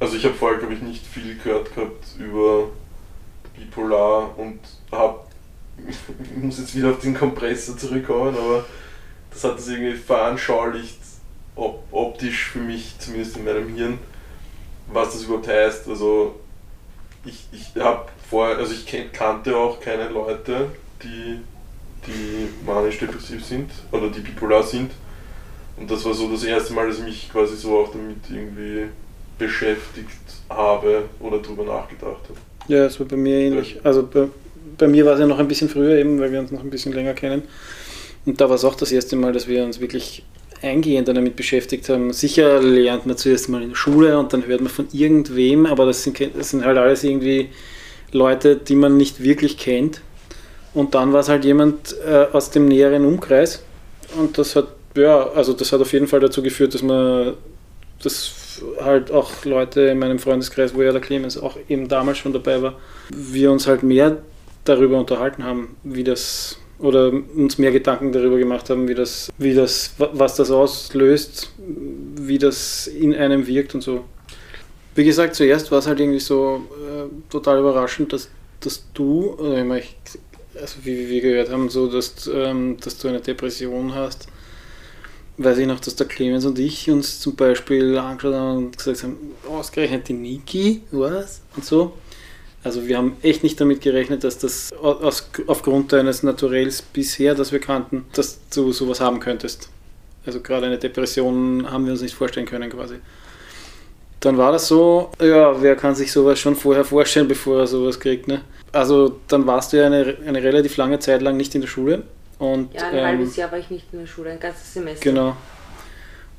Also, 0.00 0.16
ich 0.16 0.24
habe 0.24 0.34
vorher, 0.34 0.58
glaube 0.58 0.74
ich, 0.74 0.80
nicht 0.82 1.06
viel 1.06 1.36
gehört 1.42 1.74
gehabt 1.74 2.04
über 2.18 2.68
Bipolar 3.56 4.30
und 4.38 4.60
habe. 4.92 5.20
Ich 5.88 6.42
muss 6.42 6.58
jetzt 6.58 6.74
wieder 6.76 6.90
auf 6.90 6.98
den 6.98 7.14
Kompressor 7.14 7.76
zurückkommen, 7.76 8.34
aber 8.36 8.64
das 9.30 9.44
hat 9.44 9.58
es 9.60 9.68
irgendwie 9.68 9.94
veranschaulicht, 9.94 10.98
op 11.58 11.82
optisch 11.90 12.50
für 12.50 12.60
mich, 12.60 12.94
zumindest 12.98 13.36
in 13.36 13.44
meinem 13.44 13.74
Hirn, 13.74 13.98
was 14.92 15.12
das 15.12 15.24
überhaupt 15.24 15.48
heißt. 15.48 15.88
Also, 15.88 16.36
ich, 17.24 17.46
ich 17.52 17.80
habe 17.80 18.08
vorher, 18.30 18.58
also 18.58 18.72
ich 18.72 18.86
kannte 19.12 19.56
auch 19.56 19.80
keine 19.80 20.08
Leute, 20.08 20.66
die, 21.02 21.40
die 22.06 22.48
manisch-depressiv 22.64 23.44
sind 23.44 23.70
oder 23.92 24.08
die 24.08 24.20
bipolar 24.20 24.62
sind. 24.62 24.92
Und 25.76 25.90
das 25.90 26.04
war 26.04 26.14
so 26.14 26.30
das 26.30 26.44
erste 26.44 26.72
Mal, 26.72 26.88
dass 26.88 26.98
ich 26.98 27.04
mich 27.04 27.30
quasi 27.30 27.56
so 27.56 27.78
auch 27.78 27.92
damit 27.92 28.18
irgendwie 28.28 28.86
beschäftigt 29.38 30.08
habe 30.48 31.04
oder 31.20 31.38
drüber 31.38 31.64
nachgedacht 31.64 32.22
habe. 32.28 32.38
ja, 32.66 32.86
es 32.86 32.98
war 32.98 33.06
bei 33.06 33.16
mir 33.16 33.36
ähnlich. 33.36 33.78
Also 33.84 34.06
bei, 34.06 34.28
bei 34.76 34.88
mir 34.88 35.06
war 35.06 35.14
es 35.14 35.20
ja 35.20 35.26
noch 35.26 35.38
ein 35.38 35.48
bisschen 35.48 35.68
früher 35.68 35.96
eben, 35.96 36.18
weil 36.18 36.32
wir 36.32 36.40
uns 36.40 36.50
noch 36.50 36.62
ein 36.62 36.70
bisschen 36.70 36.92
länger 36.92 37.14
kennen. 37.14 37.42
Und 38.26 38.40
da 38.40 38.48
war 38.48 38.56
es 38.56 38.64
auch 38.64 38.74
das 38.74 38.90
erste 38.90 39.16
Mal, 39.16 39.32
dass 39.32 39.46
wir 39.46 39.64
uns 39.64 39.80
wirklich 39.80 40.24
eingehend 40.62 41.08
damit 41.08 41.36
beschäftigt 41.36 41.88
haben. 41.88 42.12
Sicher 42.12 42.60
lernt 42.62 43.06
man 43.06 43.16
zuerst 43.16 43.48
mal 43.48 43.62
in 43.62 43.70
der 43.70 43.76
Schule 43.76 44.18
und 44.18 44.32
dann 44.32 44.46
hört 44.46 44.60
man 44.60 44.70
von 44.70 44.88
irgendwem, 44.92 45.66
aber 45.66 45.86
das 45.86 46.02
sind, 46.02 46.18
das 46.36 46.50
sind 46.50 46.64
halt 46.64 46.78
alles 46.78 47.04
irgendwie 47.04 47.50
Leute, 48.12 48.56
die 48.56 48.74
man 48.74 48.96
nicht 48.96 49.22
wirklich 49.22 49.58
kennt. 49.58 50.00
Und 50.74 50.94
dann 50.94 51.12
war 51.12 51.20
es 51.20 51.28
halt 51.28 51.44
jemand 51.44 51.96
äh, 52.06 52.26
aus 52.32 52.50
dem 52.50 52.66
näheren 52.66 53.04
Umkreis. 53.04 53.62
Und 54.16 54.38
das 54.38 54.56
hat, 54.56 54.68
ja, 54.96 55.28
also 55.30 55.52
das 55.52 55.72
hat 55.72 55.80
auf 55.80 55.92
jeden 55.92 56.06
Fall 56.06 56.20
dazu 56.20 56.42
geführt, 56.42 56.74
dass 56.74 56.82
man 56.82 57.34
das 58.02 58.62
halt 58.80 59.10
auch 59.10 59.44
Leute 59.44 59.82
in 59.82 59.98
meinem 59.98 60.18
Freundeskreis, 60.18 60.74
wo 60.74 60.82
ja 60.82 60.92
der 60.92 61.00
Clemens 61.00 61.38
auch 61.38 61.56
eben 61.68 61.88
damals 61.88 62.18
schon 62.18 62.32
dabei 62.32 62.62
war, 62.62 62.74
wir 63.10 63.50
uns 63.50 63.66
halt 63.66 63.82
mehr 63.82 64.18
darüber 64.64 64.98
unterhalten 64.98 65.44
haben, 65.44 65.76
wie 65.82 66.04
das 66.04 66.58
oder 66.78 67.12
uns 67.12 67.58
mehr 67.58 67.72
Gedanken 67.72 68.12
darüber 68.12 68.38
gemacht 68.38 68.70
haben, 68.70 68.88
wie 68.88 68.94
das, 68.94 69.30
wie 69.38 69.54
das, 69.54 69.92
wa- 69.98 70.10
was 70.12 70.36
das 70.36 70.50
auslöst, 70.50 71.50
wie 72.16 72.38
das 72.38 72.86
in 72.86 73.14
einem 73.14 73.46
wirkt 73.46 73.74
und 73.74 73.80
so. 73.82 74.04
Wie 74.94 75.04
gesagt, 75.04 75.34
zuerst 75.34 75.70
war 75.70 75.78
es 75.78 75.86
halt 75.86 76.00
irgendwie 76.00 76.20
so 76.20 76.62
äh, 76.72 77.30
total 77.30 77.58
überraschend, 77.60 78.12
dass, 78.12 78.28
dass 78.60 78.84
du, 78.94 79.34
oder 79.38 79.76
ich 79.76 79.96
also 80.60 80.76
wie 80.82 80.96
wie 80.98 81.08
wir 81.08 81.20
gehört 81.20 81.50
haben, 81.50 81.68
so 81.68 81.86
dass, 81.86 82.28
ähm, 82.32 82.76
dass 82.80 82.98
du 82.98 83.08
eine 83.08 83.20
Depression 83.20 83.94
hast. 83.94 84.26
Weiß 85.36 85.58
ich 85.58 85.68
noch, 85.68 85.78
dass 85.78 85.94
der 85.94 86.08
Clemens 86.08 86.44
und 86.46 86.58
ich 86.58 86.90
uns 86.90 87.20
zum 87.20 87.36
Beispiel 87.36 87.96
angeschaut 87.96 88.34
haben 88.34 88.56
und 88.58 88.76
gesagt 88.76 89.04
haben, 89.04 89.16
oh, 89.48 89.58
ausgerechnet 89.58 90.08
die 90.08 90.14
Niki, 90.14 90.82
was? 90.90 91.42
Und 91.54 91.64
so. 91.64 91.92
Also 92.64 92.86
wir 92.86 92.98
haben 92.98 93.16
echt 93.22 93.42
nicht 93.44 93.60
damit 93.60 93.80
gerechnet, 93.80 94.24
dass 94.24 94.38
das 94.38 94.72
aus, 94.72 95.30
aufgrund 95.46 95.92
deines 95.92 96.22
Naturells 96.22 96.82
bisher, 96.82 97.34
das 97.34 97.52
wir 97.52 97.60
kannten, 97.60 98.04
dass 98.14 98.40
du 98.50 98.72
sowas 98.72 99.00
haben 99.00 99.20
könntest. 99.20 99.68
Also 100.26 100.40
gerade 100.40 100.66
eine 100.66 100.78
Depression 100.78 101.70
haben 101.70 101.84
wir 101.84 101.92
uns 101.92 102.02
nicht 102.02 102.14
vorstellen 102.14 102.46
können 102.46 102.70
quasi. 102.70 102.96
Dann 104.20 104.36
war 104.36 104.50
das 104.50 104.66
so, 104.66 105.12
ja, 105.20 105.62
wer 105.62 105.76
kann 105.76 105.94
sich 105.94 106.10
sowas 106.10 106.40
schon 106.40 106.56
vorher 106.56 106.84
vorstellen, 106.84 107.28
bevor 107.28 107.60
er 107.60 107.66
sowas 107.68 108.00
kriegt, 108.00 108.26
ne? 108.26 108.40
Also 108.72 109.20
dann 109.28 109.46
warst 109.46 109.72
du 109.72 109.78
ja 109.78 109.86
eine, 109.86 110.16
eine 110.26 110.42
relativ 110.42 110.76
lange 110.76 110.98
Zeit 110.98 111.22
lang 111.22 111.36
nicht 111.36 111.54
in 111.54 111.60
der 111.60 111.68
Schule. 111.68 112.02
Und, 112.38 112.74
Ja, 112.74 112.88
ein 112.88 112.96
ähm, 112.96 113.04
halbes 113.04 113.36
Jahr 113.36 113.50
war 113.50 113.58
ich 113.58 113.70
nicht 113.70 113.86
in 113.92 114.00
der 114.00 114.06
Schule, 114.06 114.30
ein 114.30 114.40
ganzes 114.40 114.74
Semester. 114.74 115.02
Genau. 115.02 115.36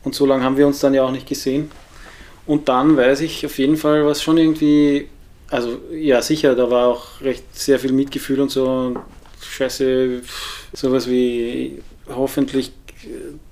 Und 0.04 0.14
so 0.16 0.26
lange 0.26 0.44
haben 0.44 0.58
wir 0.58 0.68
uns 0.68 0.80
dann 0.80 0.94
ja 0.94 1.04
auch 1.04 1.12
nicht 1.12 1.28
gesehen. 1.28 1.72
Und 2.46 2.70
dann 2.70 2.96
weiß 2.98 3.22
ich 3.22 3.46
auf 3.46 3.58
jeden 3.58 3.78
Fall, 3.78 4.06
was 4.06 4.22
schon 4.22 4.38
irgendwie, 4.38 5.08
also 5.50 5.80
ja 5.92 6.22
sicher, 6.22 6.56
da 6.56 6.70
war 6.70 6.88
auch 6.88 7.22
recht 7.22 7.44
sehr 7.54 7.80
viel 7.80 7.92
Mitgefühl 7.92 8.40
und 8.42 8.52
so. 8.52 8.66
Und 8.66 9.00
Scheiße, 9.42 10.22
sowas 10.74 11.10
wie 11.10 11.82
hoffentlich 12.08 12.72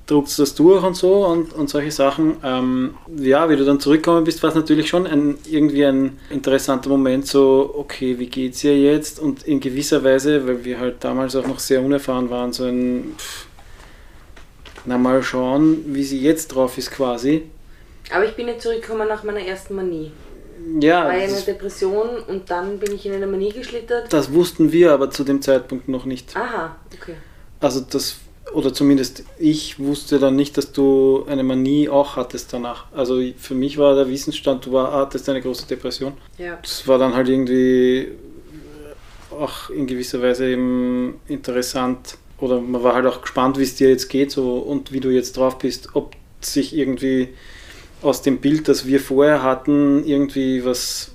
druckst 0.05 0.37
du 0.37 0.43
das 0.43 0.55
durch 0.55 0.83
und 0.83 0.95
so 0.95 1.25
und, 1.25 1.53
und 1.53 1.69
solche 1.69 1.91
Sachen. 1.91 2.37
Ähm, 2.43 2.95
ja, 3.17 3.49
wie 3.49 3.55
du 3.55 3.65
dann 3.65 3.79
zurückgekommen 3.79 4.23
bist, 4.23 4.41
war 4.41 4.49
es 4.49 4.55
natürlich 4.55 4.89
schon 4.89 5.05
ein, 5.05 5.37
irgendwie 5.45 5.85
ein 5.85 6.17
interessanter 6.29 6.89
Moment, 6.89 7.27
so, 7.27 7.73
okay, 7.77 8.17
wie 8.17 8.27
geht's 8.27 8.63
ihr 8.63 8.77
jetzt? 8.77 9.19
Und 9.19 9.43
in 9.43 9.59
gewisser 9.59 10.03
Weise, 10.03 10.47
weil 10.47 10.63
wir 10.65 10.79
halt 10.79 11.03
damals 11.03 11.35
auch 11.35 11.47
noch 11.47 11.59
sehr 11.59 11.81
unerfahren 11.81 12.29
waren, 12.29 12.53
so 12.53 12.65
ein, 12.65 13.15
pff, 13.17 13.47
na 14.85 14.97
mal 14.97 15.21
schauen, 15.21 15.83
wie 15.87 16.03
sie 16.03 16.21
jetzt 16.21 16.47
drauf 16.49 16.77
ist 16.77 16.91
quasi. 16.91 17.43
Aber 18.13 18.25
ich 18.25 18.35
bin 18.35 18.47
jetzt 18.47 18.63
zurückgekommen 18.63 19.07
nach 19.07 19.23
meiner 19.23 19.41
ersten 19.41 19.75
Manie. 19.75 20.11
Ja, 20.79 21.05
war 21.05 21.17
ja 21.17 21.27
eine 21.27 21.41
Depression 21.41 22.19
und 22.27 22.49
dann 22.49 22.79
bin 22.79 22.93
ich 22.93 23.05
in 23.05 23.13
eine 23.13 23.27
Manie 23.27 23.51
geschlittert. 23.51 24.11
das 24.11 24.33
wussten 24.33 24.71
wir 24.71 24.91
aber 24.91 25.09
zu 25.09 25.23
dem 25.23 25.41
Zeitpunkt 25.41 25.87
noch 25.87 26.05
nicht. 26.05 26.35
Aha, 26.35 26.75
okay. 26.93 27.15
Also 27.59 27.81
das, 27.81 28.17
oder 28.53 28.73
zumindest 28.73 29.23
ich 29.39 29.79
wusste 29.79 30.19
dann 30.19 30.35
nicht, 30.35 30.57
dass 30.57 30.71
du 30.71 31.25
eine 31.27 31.43
Manie 31.43 31.89
auch 31.89 32.15
hattest 32.15 32.53
danach. 32.53 32.85
Also 32.93 33.21
für 33.37 33.55
mich 33.55 33.77
war 33.77 33.95
der 33.95 34.09
Wissensstand, 34.09 34.65
du 34.65 34.73
war, 34.73 34.91
hattest 34.91 35.27
eine 35.29 35.41
große 35.41 35.67
Depression. 35.67 36.13
Ja. 36.37 36.57
Das 36.61 36.87
war 36.87 36.97
dann 36.97 37.15
halt 37.15 37.29
irgendwie 37.29 38.11
auch 39.31 39.69
in 39.69 39.87
gewisser 39.87 40.21
Weise 40.21 40.49
eben 40.49 41.19
interessant. 41.27 42.17
Oder 42.39 42.61
man 42.61 42.83
war 42.83 42.93
halt 42.93 43.05
auch 43.05 43.21
gespannt, 43.21 43.57
wie 43.57 43.63
es 43.63 43.75
dir 43.75 43.89
jetzt 43.89 44.09
geht 44.09 44.31
so, 44.31 44.57
und 44.57 44.91
wie 44.91 44.99
du 44.99 45.09
jetzt 45.09 45.37
drauf 45.37 45.57
bist, 45.57 45.89
ob 45.95 46.15
sich 46.39 46.75
irgendwie 46.75 47.29
aus 48.01 48.21
dem 48.21 48.39
Bild, 48.39 48.67
das 48.67 48.85
wir 48.85 48.99
vorher 48.99 49.43
hatten, 49.43 50.05
irgendwie 50.05 50.63
was, 50.63 51.11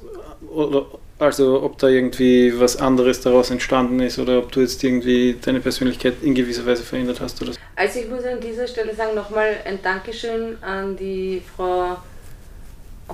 oder, 0.49 0.87
also 1.19 1.63
ob 1.63 1.79
da 1.79 1.89
irgendwie 1.89 2.59
was 2.59 2.77
anderes 2.77 3.21
daraus 3.21 3.51
entstanden 3.51 4.01
ist 4.01 4.19
oder 4.19 4.39
ob 4.39 4.51
du 4.51 4.61
jetzt 4.61 4.83
irgendwie 4.83 5.37
deine 5.41 5.61
Persönlichkeit 5.61 6.15
in 6.23 6.35
gewisser 6.35 6.67
Weise 6.67 6.83
verändert 6.83 7.21
hast 7.21 7.41
oder 7.43 7.53
so. 7.53 7.59
Also 7.77 8.01
ich 8.01 8.09
muss 8.09 8.25
an 8.25 8.41
dieser 8.41 8.67
Stelle 8.67 8.95
sagen, 8.95 9.15
nochmal 9.15 9.57
ein 9.65 9.79
Dankeschön 9.83 10.57
an 10.63 10.97
die 10.97 11.43
Frau 11.57 11.97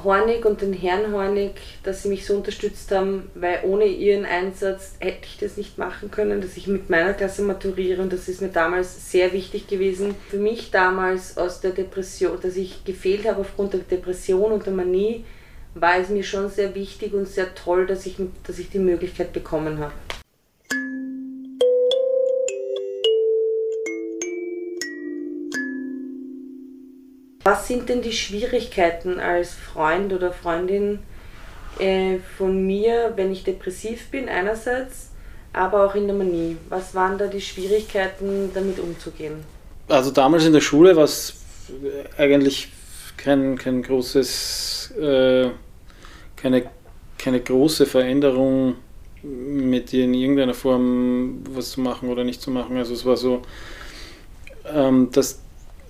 Hornig 0.05 0.45
und 0.45 0.61
den 0.61 0.73
Herrn 0.73 1.13
Hornig, 1.13 1.53
dass 1.83 2.03
sie 2.03 2.09
mich 2.09 2.27
so 2.27 2.35
unterstützt 2.37 2.91
haben, 2.93 3.31
weil 3.35 3.61
ohne 3.65 3.85
ihren 3.87 4.25
Einsatz 4.25 4.95
hätte 4.99 5.25
ich 5.25 5.39
das 5.39 5.57
nicht 5.57 5.79
machen 5.79 6.11
können, 6.11 6.41
dass 6.41 6.57
ich 6.57 6.67
mit 6.67 6.91
meiner 6.91 7.15
Klasse 7.15 7.43
maturiere 7.43 8.03
und 8.03 8.13
das 8.13 8.29
ist 8.29 8.43
mir 8.43 8.49
damals 8.49 9.11
sehr 9.11 9.33
wichtig 9.33 9.67
gewesen. 9.67 10.15
Für 10.29 10.39
mich 10.39 10.71
damals 10.71 11.37
aus 11.37 11.61
der 11.61 11.73
Depression, 11.73 12.39
dass 12.41 12.57
ich 12.57 12.85
gefehlt 12.85 13.27
habe 13.27 13.41
aufgrund 13.41 13.73
der 13.73 13.81
Depression 13.81 14.53
und 14.53 14.67
der 14.67 14.73
Manie, 14.73 15.25
war 15.75 15.99
es 15.99 16.09
mir 16.09 16.25
schon 16.25 16.49
sehr 16.49 16.75
wichtig 16.75 17.13
und 17.13 17.29
sehr 17.29 17.55
toll, 17.55 17.87
dass 17.87 18.07
ich, 18.07 18.17
dass 18.47 18.59
ich 18.59 18.71
die 18.71 18.79
Möglichkeit 18.79 19.33
bekommen 19.33 19.79
habe. 19.79 19.93
Was 27.51 27.67
sind 27.67 27.89
denn 27.89 28.03
die 28.03 28.13
Schwierigkeiten 28.13 29.19
als 29.19 29.55
Freund 29.55 30.13
oder 30.13 30.33
Freundin 30.33 30.99
äh, 31.79 32.19
von 32.37 32.67
mir, 32.67 33.15
wenn 33.17 33.33
ich 33.33 33.43
depressiv 33.43 34.11
bin 34.11 34.29
einerseits, 34.29 35.13
aber 35.55 35.87
auch 35.87 35.95
in 35.95 36.07
der 36.09 36.15
Manie? 36.15 36.59
Was 36.69 36.95
waren 36.95 37.17
da 37.17 37.27
die 37.27 37.41
Schwierigkeiten, 37.41 38.51
damit 38.53 38.79
umzugehen? 38.79 39.37
Also 39.89 40.11
damals 40.11 40.45
in 40.45 40.53
der 40.53 40.61
Schule 40.61 40.95
war 40.95 41.05
es 41.05 41.37
eigentlich 42.19 42.69
kein, 43.17 43.57
kein 43.57 43.83
großes, 43.83 44.93
äh, 45.01 45.49
keine, 46.37 46.65
keine 47.17 47.41
große 47.41 47.87
Veränderung 47.87 48.75
mit 49.23 49.91
dir 49.93 50.05
in 50.05 50.13
irgendeiner 50.13 50.53
Form 50.53 51.45
was 51.51 51.71
zu 51.71 51.81
machen 51.81 52.11
oder 52.11 52.25
nicht 52.25 52.43
zu 52.43 52.51
machen. 52.51 52.77
Also 52.77 52.93
es 52.93 53.07
war 53.07 53.17
so, 53.17 53.41
ähm, 54.71 55.09
dass 55.13 55.41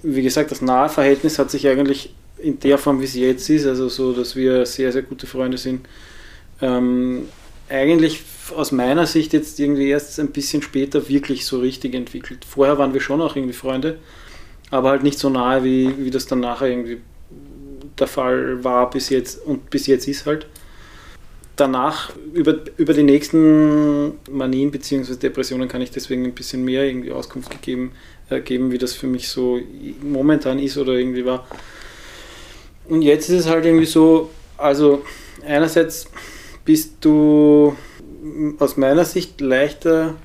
wie 0.03 0.23
gesagt, 0.23 0.51
das 0.51 0.63
nahe 0.63 0.89
Verhältnis 0.89 1.39
hat 1.39 1.51
sich 1.51 1.67
eigentlich 1.67 2.15
in 2.39 2.61
der 2.61 2.79
Form, 2.79 3.01
wie 3.01 3.05
es 3.05 3.15
jetzt 3.15 3.51
ist, 3.51 3.67
also 3.67 3.89
so, 3.89 4.13
dass 4.13 4.37
wir 4.37 4.65
sehr, 4.65 4.93
sehr 4.93 5.03
gute 5.03 5.27
Freunde 5.27 5.59
sind, 5.59 5.87
ähm, 6.61 7.29
eigentlich 7.69 8.23
aus 8.57 8.73
meiner 8.73 9.07
Sicht 9.07 9.33
jetzt 9.33 9.61
irgendwie 9.61 9.89
erst 9.89 10.19
ein 10.21 10.29
bisschen 10.31 10.63
später 10.63 11.09
wirklich 11.09 11.45
so 11.45 11.59
richtig 11.59 11.95
entwickelt. 11.95 12.45
Vorher 12.45 12.79
waren 12.79 12.95
wir 12.95 13.01
schon 13.01 13.21
auch 13.21 13.37
irgendwie 13.37 13.55
Freunde, 13.55 13.99
aber 14.71 14.91
halt 14.91 15.03
nicht 15.03 15.19
so 15.19 15.29
nahe, 15.29 15.65
wie, 15.65 15.93
wie 15.99 16.11
das 16.11 16.27
dann 16.27 16.41
nachher 16.41 16.69
irgendwie 16.69 17.01
der 17.99 18.07
Fall 18.07 18.63
war 18.65 18.91
bis 18.91 19.11
jetzt 19.11 19.45
und 19.45 19.71
bis 19.71 19.87
jetzt 19.87 20.09
ist 20.09 20.27
halt. 20.27 20.47
Danach, 21.57 22.13
über, 22.33 22.61
über 22.77 22.95
die 22.95 23.03
nächsten 23.03 24.13
Manien 24.31 24.71
bzw. 24.71 25.17
Depressionen 25.17 25.69
kann 25.69 25.83
ich 25.83 25.91
deswegen 25.91 26.25
ein 26.25 26.35
bisschen 26.35 26.65
mehr 26.65 26.85
irgendwie 26.85 27.11
Auskunft 27.11 27.51
gegeben, 27.51 27.93
äh, 28.31 28.41
geben, 28.41 28.71
wie 28.73 28.79
das 28.79 28.95
für 28.95 29.07
mich 29.07 29.29
so 29.29 29.59
momentan 30.03 30.59
ist 30.59 30.77
oder 30.79 30.93
irgendwie 30.93 31.25
war. 31.25 31.47
Und 32.89 33.03
jetzt 33.03 33.29
ist 33.29 33.41
es 33.41 33.49
halt 33.49 33.65
irgendwie 33.65 33.87
so, 33.87 34.31
also 34.57 35.03
einerseits 35.47 36.09
bist 36.65 36.97
du 37.01 37.77
aus 38.59 38.77
meiner 38.77 39.05
Sicht 39.05 39.41
leichter, 39.41 40.17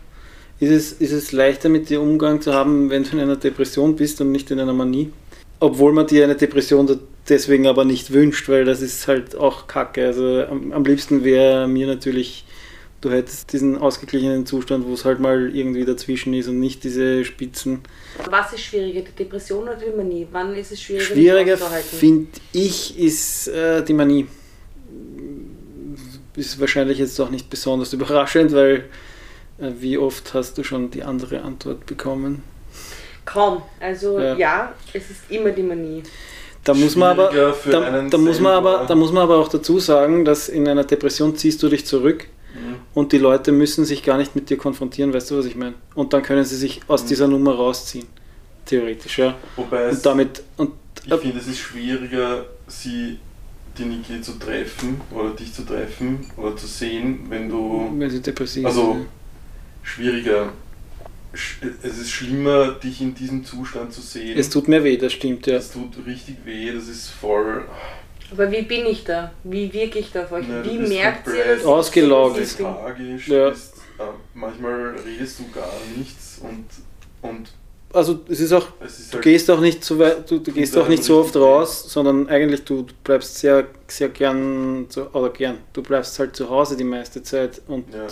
ist 0.60 0.72
es, 0.72 0.92
ist 0.94 1.12
es 1.12 1.32
leichter 1.32 1.70
mit 1.70 1.90
dir 1.90 2.02
Umgang 2.02 2.42
zu 2.42 2.54
haben, 2.54 2.90
wenn 2.90 3.04
du 3.04 3.12
in 3.12 3.20
einer 3.20 3.36
Depression 3.36 3.96
bist 3.96 4.22
und 4.22 4.32
nicht 4.32 4.50
in 4.52 4.60
einer 4.60 4.74
Manie. 4.74 5.12
Obwohl 5.60 5.94
man 5.94 6.08
dir 6.08 6.24
eine 6.24 6.36
Depression 6.36 7.00
deswegen 7.30 7.68
aber 7.68 7.86
nicht 7.86 8.12
wünscht, 8.12 8.50
weil 8.50 8.66
das 8.66 8.82
ist 8.82 9.08
halt 9.08 9.36
auch 9.36 9.68
kacke. 9.68 10.06
Also 10.06 10.44
am, 10.50 10.72
am 10.72 10.84
liebsten 10.84 11.24
wäre 11.24 11.68
mir 11.68 11.88
natürlich, 11.88 12.46
du 13.04 13.12
hättest 13.12 13.52
diesen 13.52 13.78
ausgeglichenen 13.78 14.46
Zustand, 14.46 14.88
wo 14.88 14.94
es 14.94 15.04
halt 15.04 15.20
mal 15.20 15.54
irgendwie 15.56 15.84
dazwischen 15.84 16.34
ist 16.34 16.48
und 16.48 16.60
nicht 16.60 16.84
diese 16.84 17.26
Spitzen. 17.26 17.82
Was 18.30 18.54
ist 18.54 18.62
schwieriger, 18.62 19.02
die 19.02 19.24
Depression 19.24 19.64
oder 19.64 19.76
die 19.76 19.96
Manie? 19.96 20.28
Wann 20.32 20.56
ist 20.56 20.72
es 20.72 20.82
schwieriger? 20.82 21.06
Schwieriger 21.06 21.58
finde 21.58 22.28
ich 22.54 22.98
ist 22.98 23.48
äh, 23.50 23.84
die 23.84 23.94
Manie 23.94 24.28
ist 26.36 26.60
wahrscheinlich 26.60 26.98
jetzt 26.98 27.20
auch 27.20 27.30
nicht 27.30 27.50
besonders 27.50 27.94
überraschend, 27.94 28.54
weil 28.54 28.86
äh, 29.60 29.70
wie 29.80 29.98
oft 29.98 30.34
hast 30.34 30.58
du 30.58 30.64
schon 30.64 30.90
die 30.90 31.04
andere 31.04 31.42
Antwort 31.42 31.86
bekommen? 31.86 32.44
Kaum. 33.26 33.62
Also 33.80 34.20
ja, 34.20 34.36
ja 34.36 34.74
es 34.94 35.10
ist 35.10 35.30
immer 35.30 35.52
die 35.52 35.64
Manie. 35.64 36.04
Da 36.64 36.74
muss 36.74 36.96
man 36.96 37.20
aber, 37.20 37.54
da, 37.70 38.08
da 38.10 38.18
muss 38.18 38.40
man 38.40 38.54
aber, 38.54 38.86
da 38.88 38.96
muss 38.96 39.12
man 39.12 39.24
aber 39.24 39.38
auch 39.38 39.50
dazu 39.50 39.80
sagen, 39.80 40.24
dass 40.24 40.48
in 40.48 40.66
einer 40.66 40.86
Depression 40.86 41.36
ziehst 41.36 41.62
du 41.62 41.68
dich 41.68 41.86
zurück. 41.86 42.28
Und 42.94 43.12
die 43.12 43.18
Leute 43.18 43.52
müssen 43.52 43.86
sich 43.86 44.04
gar 44.04 44.18
nicht 44.18 44.36
mit 44.36 44.50
dir 44.50 44.58
konfrontieren, 44.58 45.14
weißt 45.14 45.32
du, 45.32 45.38
was 45.38 45.46
ich 45.46 45.56
meine? 45.56 45.76
Und 45.96 46.14
dann 46.14 46.24
können 46.24 46.46
sie 46.46 46.56
sich 46.56 46.82
aus 46.88 47.04
mhm. 47.04 47.08
dieser 47.08 47.28
Nummer 47.28 47.56
rausziehen, 47.56 48.08
theoretisch, 48.66 49.20
ja. 49.20 49.36
Wobei 49.56 49.90
und 49.90 50.06
damit 50.06 50.44
und 50.58 50.72
ich 51.06 51.14
finde, 51.14 51.40
es 51.40 51.48
ist 51.48 51.60
schwieriger, 51.60 52.46
sie 52.68 53.20
die 53.78 53.86
Niki 53.86 54.22
zu 54.22 54.34
treffen 54.34 55.02
oder 55.12 55.32
dich 55.32 55.54
zu 55.54 55.64
treffen 55.64 56.26
oder 56.38 56.56
zu 56.56 56.68
sehen, 56.68 57.26
wenn 57.30 57.50
du. 57.50 57.92
Wenn 57.98 58.10
sie 58.10 58.22
depressiv 58.22 58.66
Also 58.66 59.06
schwieriger. 59.82 60.54
Es 61.82 61.98
ist 61.98 62.12
schlimmer, 62.12 62.74
dich 62.74 63.02
in 63.02 63.16
diesem 63.16 63.44
Zustand 63.44 63.92
zu 63.92 64.02
sehen. 64.02 64.38
Es 64.38 64.52
tut 64.52 64.68
mir 64.68 64.84
weh, 64.84 64.98
das 64.98 65.14
stimmt, 65.14 65.48
ja. 65.48 65.56
Es 65.56 65.72
tut 65.72 66.06
richtig 66.06 66.38
weh, 66.46 66.72
das 66.72 66.88
ist 66.88 67.10
voll. 67.10 67.66
Aber 68.34 68.52
wie 68.52 68.64
bin 68.64 68.86
ich 68.86 69.04
da? 69.04 69.32
Wie 69.44 69.72
wirke 69.72 70.00
ich 70.00 70.12
da 70.12 70.24
auf 70.24 70.32
euch? 70.32 70.46
Na, 70.50 70.66
wie 70.66 70.78
merkt 70.78 71.28
ihr 71.28 71.56
das? 71.56 71.66
Ausgelaugt. 71.66 72.36
Du 72.36 72.40
bist 72.40 72.58
tragisch, 72.58 73.28
ja. 73.28 73.50
bist, 73.50 73.76
äh, 74.00 74.04
manchmal 74.34 74.96
redest 75.06 75.40
du 75.40 75.52
gar 75.52 75.70
nichts 75.96 76.42
und, 76.42 76.66
und 77.22 77.50
also 77.94 78.22
es 78.28 78.40
ist 78.40 78.52
auch, 78.52 78.68
es 78.84 79.00
ist 79.00 79.14
halt 79.14 79.24
du 79.24 79.30
gehst 79.30 79.52
auch 79.52 79.60
nicht 79.60 79.84
so 79.84 80.00
weit, 80.00 80.30
du, 80.30 80.40
du 80.40 80.52
gehst 80.52 80.76
auch 80.76 80.88
nicht 80.88 81.04
so 81.04 81.20
oft 81.20 81.36
raus, 81.36 81.86
sondern 81.88 82.28
eigentlich 82.28 82.64
du, 82.64 82.82
du 82.82 82.94
bleibst 83.04 83.38
sehr, 83.38 83.68
sehr 83.88 84.10
gern, 84.10 84.88
zu, 84.90 85.14
oder 85.14 85.30
gern, 85.30 85.60
du 85.74 85.84
bleibst 85.84 86.18
halt 86.18 86.36
zu 86.36 86.50
Hause 86.50 86.76
die 86.76 86.84
meiste 86.84 87.22
Zeit 87.22 87.62
und 87.68 87.94
ja. 87.94 88.08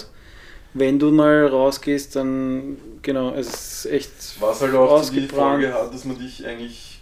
wenn 0.76 1.00
du 1.00 1.10
mal 1.10 1.48
rausgehst, 1.48 2.16
dann, 2.16 2.78
genau, 3.02 3.34
es 3.34 3.48
ist 3.48 3.92
echt 3.92 4.12
Was 4.40 4.62
halt 4.62 4.76
auch 4.76 5.10
die 5.10 5.28
Frage 5.28 5.74
hat, 5.74 5.92
dass 5.92 6.06
man 6.06 6.20
dich 6.20 6.46
eigentlich, 6.46 7.02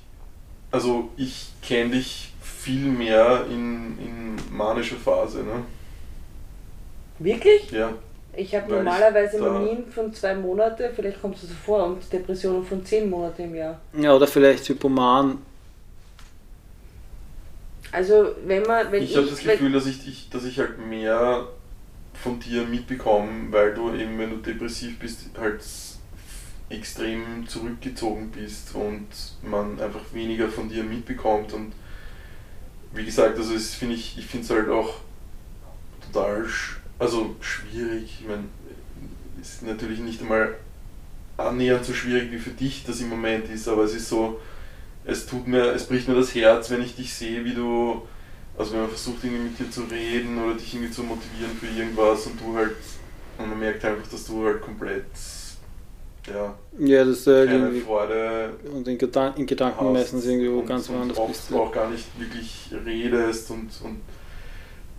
also 0.72 1.10
ich 1.18 1.48
kenne 1.62 1.92
dich 1.92 2.29
viel 2.70 2.92
mehr 2.92 3.46
in, 3.50 3.98
in 3.98 4.56
manischer 4.56 4.96
Phase, 4.98 5.40
ne? 5.40 5.64
Wirklich? 7.18 7.72
Ja. 7.72 7.94
Ich 8.36 8.56
habe 8.56 8.72
normalerweise 8.72 9.40
Manien 9.40 9.88
von 9.88 10.14
zwei 10.14 10.36
Monate, 10.36 10.92
vielleicht 10.96 11.20
kommt 11.20 11.36
es 11.36 11.42
so 11.42 11.56
vor, 11.66 11.84
und 11.84 12.14
Depressionen 12.14 12.64
von 12.64 12.86
zehn 12.86 13.10
Monaten 13.10 13.42
im 13.44 13.56
Jahr. 13.56 13.80
Ja, 14.00 14.16
oder 14.16 14.28
vielleicht 14.28 14.70
Hypoman. 14.70 15.40
Also 17.92 18.36
wenn 18.46 18.64
man, 18.64 18.92
wenn 18.92 19.04
ich, 19.04 19.12
ich 19.12 19.18
habe 19.18 19.28
das 19.28 19.40
Gefühl, 19.40 19.72
dass 19.72 19.88
ich 19.88 20.06
dich, 20.06 20.30
dass 20.30 20.46
ich 20.46 20.60
halt 20.60 20.78
mehr 20.78 21.48
von 22.14 22.40
dir 22.40 22.64
mitbekomme, 22.66 23.52
weil 23.52 23.74
du 23.74 23.92
eben, 23.96 24.20
wenn 24.20 24.30
du 24.30 24.38
depressiv 24.38 25.00
bist, 25.00 25.26
halt 25.40 25.62
extrem 26.70 27.48
zurückgezogen 27.48 28.30
bist 28.30 28.76
und 28.76 29.08
man 29.42 29.82
einfach 29.82 30.14
weniger 30.14 30.50
von 30.50 30.70
dir 30.70 30.84
mitbekommt 30.84 31.52
und 31.54 31.74
wie 32.94 33.06
gesagt, 33.06 33.38
also 33.38 33.54
es 33.54 33.74
finde 33.76 33.96
ich, 33.96 34.18
ich 34.18 34.26
finde 34.26 34.46
es 34.46 34.50
halt 34.52 34.70
auch 34.70 34.96
total 36.12 36.46
also 36.98 37.36
schwierig, 37.40 38.18
ich 38.20 38.28
meine, 38.28 38.44
ist 39.42 39.64
natürlich 39.64 40.00
nicht 40.00 40.22
einmal 40.22 40.56
annähernd 41.38 41.86
so 41.86 41.94
schwierig 41.94 42.32
wie 42.32 42.38
für 42.38 42.50
dich 42.50 42.84
das 42.86 43.00
im 43.00 43.10
Moment 43.10 43.50
ist, 43.50 43.68
aber 43.68 43.84
es 43.84 43.96
ist 43.96 44.10
so, 44.10 44.40
es 45.06 45.26
tut 45.26 45.48
mir, 45.48 45.74
es 45.74 45.86
bricht 45.86 46.08
mir 46.08 46.16
das 46.16 46.36
Herz, 46.36 46.70
wenn 46.70 46.82
ich 46.82 46.96
dich 46.96 47.14
sehe, 47.14 47.46
wie 47.46 47.54
du, 47.54 48.02
also 48.58 48.74
wenn 48.74 48.82
man 48.82 48.90
versucht 48.90 49.24
irgendwie 49.24 49.44
mit 49.44 49.60
dir 49.60 49.72
zu 49.72 49.84
reden 49.84 50.44
oder 50.44 50.56
dich 50.56 50.74
irgendwie 50.74 50.92
zu 50.92 51.04
motivieren 51.04 51.56
für 51.58 51.68
irgendwas 51.68 52.26
und 52.26 52.40
du 52.42 52.56
halt, 52.56 52.76
und 53.38 53.50
man 53.50 53.60
merkt 53.60 53.86
einfach, 53.86 54.08
dass 54.10 54.26
du 54.26 54.46
halt 54.46 54.62
komplett, 54.62 55.06
ja, 56.28 56.56
ja 56.80 57.06
das, 57.06 57.28
äh, 57.28 57.46
keine 57.46 57.72
Freude 57.82 58.54
und 58.74 58.88
in, 58.88 58.98
Gedan 58.98 59.36
in 59.38 59.46
Gedanken 59.46 59.86
hast 59.86 59.94
meistens 59.94 60.26
irgendwo 60.26 60.62
ganz 60.64 60.90
woanders 60.90 61.26
bist. 61.28 61.50
Du 61.50 61.60
auch 61.60 61.72
gar 61.72 61.90
nicht 61.90 62.08
wirklich 62.20 62.70
redest 62.86 63.50
und, 63.52 63.70
und 63.84 64.02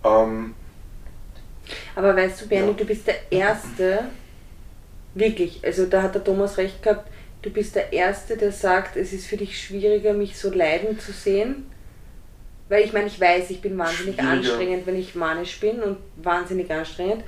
ähm, 0.03 0.55
aber 1.95 2.15
weißt 2.15 2.41
du, 2.41 2.47
Bernie, 2.47 2.69
ja. 2.69 2.73
du 2.73 2.85
bist 2.85 3.07
der 3.07 3.31
Erste, 3.31 4.05
wirklich, 5.13 5.61
also 5.63 5.85
da 5.85 6.03
hat 6.03 6.15
der 6.15 6.23
Thomas 6.23 6.57
recht 6.57 6.81
gehabt, 6.81 7.09
du 7.41 7.49
bist 7.49 7.75
der 7.75 7.91
Erste, 7.93 8.37
der 8.37 8.51
sagt, 8.51 8.95
es 8.97 9.13
ist 9.13 9.27
für 9.27 9.37
dich 9.37 9.59
schwieriger, 9.61 10.13
mich 10.13 10.37
so 10.37 10.51
leiden 10.51 10.99
zu 10.99 11.11
sehen. 11.11 11.65
Weil 12.69 12.85
ich 12.85 12.93
meine, 12.93 13.07
ich 13.07 13.19
weiß, 13.19 13.49
ich 13.49 13.61
bin 13.61 13.77
wahnsinnig 13.77 14.19
anstrengend, 14.21 14.87
wenn 14.87 14.95
ich 14.95 15.13
manisch 15.15 15.59
bin 15.59 15.81
und 15.81 15.97
wahnsinnig 16.15 16.71
anstrengend. 16.71 17.23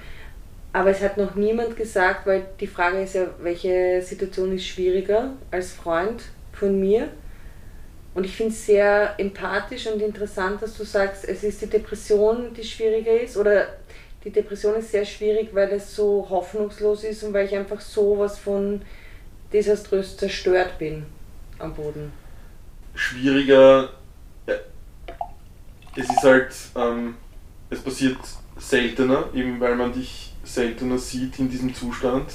Aber 0.73 0.89
es 0.89 1.01
hat 1.01 1.17
noch 1.17 1.35
niemand 1.35 1.77
gesagt, 1.77 2.25
weil 2.25 2.47
die 2.59 2.65
Frage 2.65 3.03
ist 3.03 3.13
ja, 3.13 3.27
welche 3.39 4.01
Situation 4.01 4.55
ist 4.55 4.65
schwieriger 4.65 5.33
als 5.51 5.71
Freund 5.71 6.23
von 6.51 6.79
mir. 6.79 7.09
Und 8.15 8.25
ich 8.25 8.35
finde 8.35 8.53
es 8.53 8.65
sehr 8.65 9.13
empathisch 9.19 9.85
und 9.85 10.01
interessant, 10.01 10.61
dass 10.63 10.75
du 10.75 10.83
sagst, 10.83 11.25
es 11.25 11.43
ist 11.43 11.61
die 11.61 11.67
Depression, 11.67 12.53
die 12.55 12.63
schwieriger 12.63 13.21
ist. 13.21 13.37
Oder 13.37 13.67
die 14.23 14.31
Depression 14.31 14.75
ist 14.75 14.91
sehr 14.91 15.05
schwierig, 15.05 15.49
weil 15.53 15.71
es 15.73 15.95
so 15.95 16.25
hoffnungslos 16.27 17.03
ist 17.03 17.23
und 17.23 17.33
weil 17.33 17.45
ich 17.45 17.55
einfach 17.55 17.81
so 17.81 18.17
was 18.17 18.39
von 18.39 18.81
desaströs 19.51 20.17
zerstört 20.17 20.79
bin 20.79 21.05
am 21.59 21.73
Boden. 21.75 22.11
Schwieriger, 22.95 23.89
ja, 24.47 24.55
es 25.95 26.09
ist 26.09 26.23
halt, 26.23 26.53
ähm, 26.75 27.15
es 27.69 27.79
passiert 27.79 28.17
seltener, 28.57 29.25
eben 29.33 29.59
weil 29.59 29.75
man 29.75 29.93
dich 29.93 30.32
seltener 30.43 30.97
sieht 30.97 31.39
in 31.39 31.49
diesem 31.49 31.73
Zustand. 31.73 32.31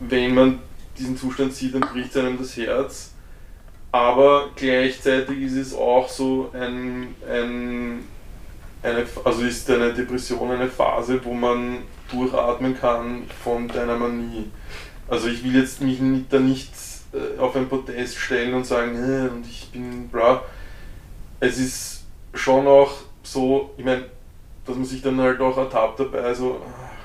Wenn 0.00 0.34
man 0.34 0.58
diesen 0.98 1.16
Zustand 1.16 1.54
sieht, 1.54 1.74
dann 1.74 1.82
bricht 1.82 2.16
einem 2.16 2.38
das 2.38 2.56
Herz. 2.56 3.12
Aber 3.92 4.50
gleichzeitig 4.54 5.40
ist 5.40 5.56
es 5.56 5.74
auch 5.74 6.08
so 6.08 6.50
ein, 6.54 7.14
ein 7.28 8.04
eine, 8.82 9.06
also 9.24 9.42
ist 9.42 9.70
eine 9.70 9.92
Depression 9.92 10.50
eine 10.50 10.68
Phase, 10.68 11.22
wo 11.24 11.34
man 11.34 11.78
durchatmen 12.10 12.78
kann 12.78 13.24
von 13.42 13.68
deiner 13.68 13.96
Manie. 13.96 14.50
Also 15.08 15.28
ich 15.28 15.44
will 15.44 15.54
jetzt 15.56 15.80
mich 15.80 15.98
da 16.30 16.38
nicht 16.38 16.72
äh, 17.12 17.38
auf 17.38 17.56
ein 17.56 17.68
Podest 17.68 18.16
stellen 18.16 18.54
und 18.54 18.66
sagen, 18.66 18.96
äh, 18.96 19.28
und 19.28 19.46
ich 19.46 19.70
bin 19.70 20.08
bra. 20.08 20.42
Es 21.40 21.58
ist 21.58 22.04
schon 22.34 22.66
auch 22.66 22.92
so, 23.22 23.70
ich 23.76 23.84
meine, 23.84 24.04
dass 24.64 24.76
man 24.76 24.84
sich 24.84 25.02
dann 25.02 25.20
halt 25.20 25.40
auch 25.40 25.56
ertappt 25.56 26.00
dabei, 26.00 26.32
so, 26.34 26.60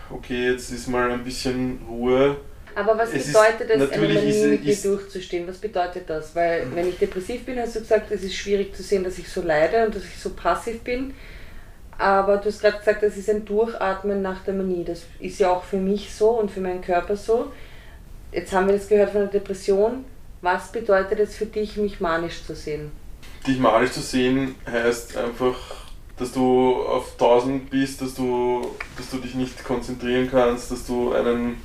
okay, 0.09 0.51
jetzt 0.51 0.71
ist 0.71 0.87
mal 0.87 1.11
ein 1.11 1.23
bisschen 1.23 1.79
Ruhe. 1.89 2.37
Aber 2.75 2.97
was 2.97 3.13
es 3.13 3.27
bedeutet 3.27 3.69
es, 3.69 3.91
eine 3.91 4.07
Manie 4.13 4.75
durchzustehen? 4.83 5.47
Was 5.47 5.57
bedeutet 5.57 6.09
das? 6.09 6.35
Weil 6.35 6.67
wenn 6.73 6.89
ich 6.89 6.97
depressiv 6.97 7.45
bin, 7.45 7.57
hast 7.57 7.75
du 7.75 7.79
gesagt, 7.79 8.11
es 8.11 8.23
ist 8.23 8.35
schwierig 8.35 8.75
zu 8.75 8.83
sehen, 8.83 9.03
dass 9.03 9.17
ich 9.17 9.29
so 9.29 9.41
leide 9.41 9.85
und 9.85 9.95
dass 9.95 10.03
ich 10.03 10.19
so 10.19 10.31
passiv 10.31 10.81
bin. 10.81 11.13
Aber 11.97 12.37
du 12.37 12.49
hast 12.49 12.59
gerade 12.59 12.77
gesagt, 12.77 13.03
das 13.03 13.15
ist 13.15 13.29
ein 13.29 13.45
Durchatmen 13.45 14.21
nach 14.21 14.43
der 14.43 14.53
Manie. 14.53 14.83
Das 14.83 15.03
ist 15.19 15.39
ja 15.39 15.51
auch 15.51 15.63
für 15.63 15.77
mich 15.77 16.13
so 16.13 16.31
und 16.31 16.51
für 16.51 16.59
meinen 16.59 16.81
Körper 16.81 17.15
so. 17.15 17.53
Jetzt 18.33 18.51
haben 18.51 18.67
wir 18.67 18.73
das 18.73 18.89
gehört 18.89 19.11
von 19.11 19.21
der 19.21 19.29
Depression. 19.29 20.03
Was 20.41 20.71
bedeutet 20.73 21.19
es 21.19 21.37
für 21.37 21.45
dich, 21.45 21.77
mich 21.77 22.01
manisch 22.01 22.43
zu 22.43 22.53
sehen? 22.53 22.91
Dich 23.47 23.57
manisch 23.57 23.91
zu 23.91 24.01
sehen 24.01 24.55
heißt 24.69 25.15
einfach, 25.15 25.84
dass 26.17 26.31
du 26.31 26.81
auf 26.83 27.13
1000 27.13 27.69
bist, 27.69 28.01
dass 28.01 28.15
du, 28.15 28.71
dass 28.97 29.09
du 29.09 29.17
dich 29.17 29.35
nicht 29.35 29.63
konzentrieren 29.63 30.29
kannst, 30.31 30.71
dass 30.71 30.85
du 30.85 31.13
einen 31.13 31.57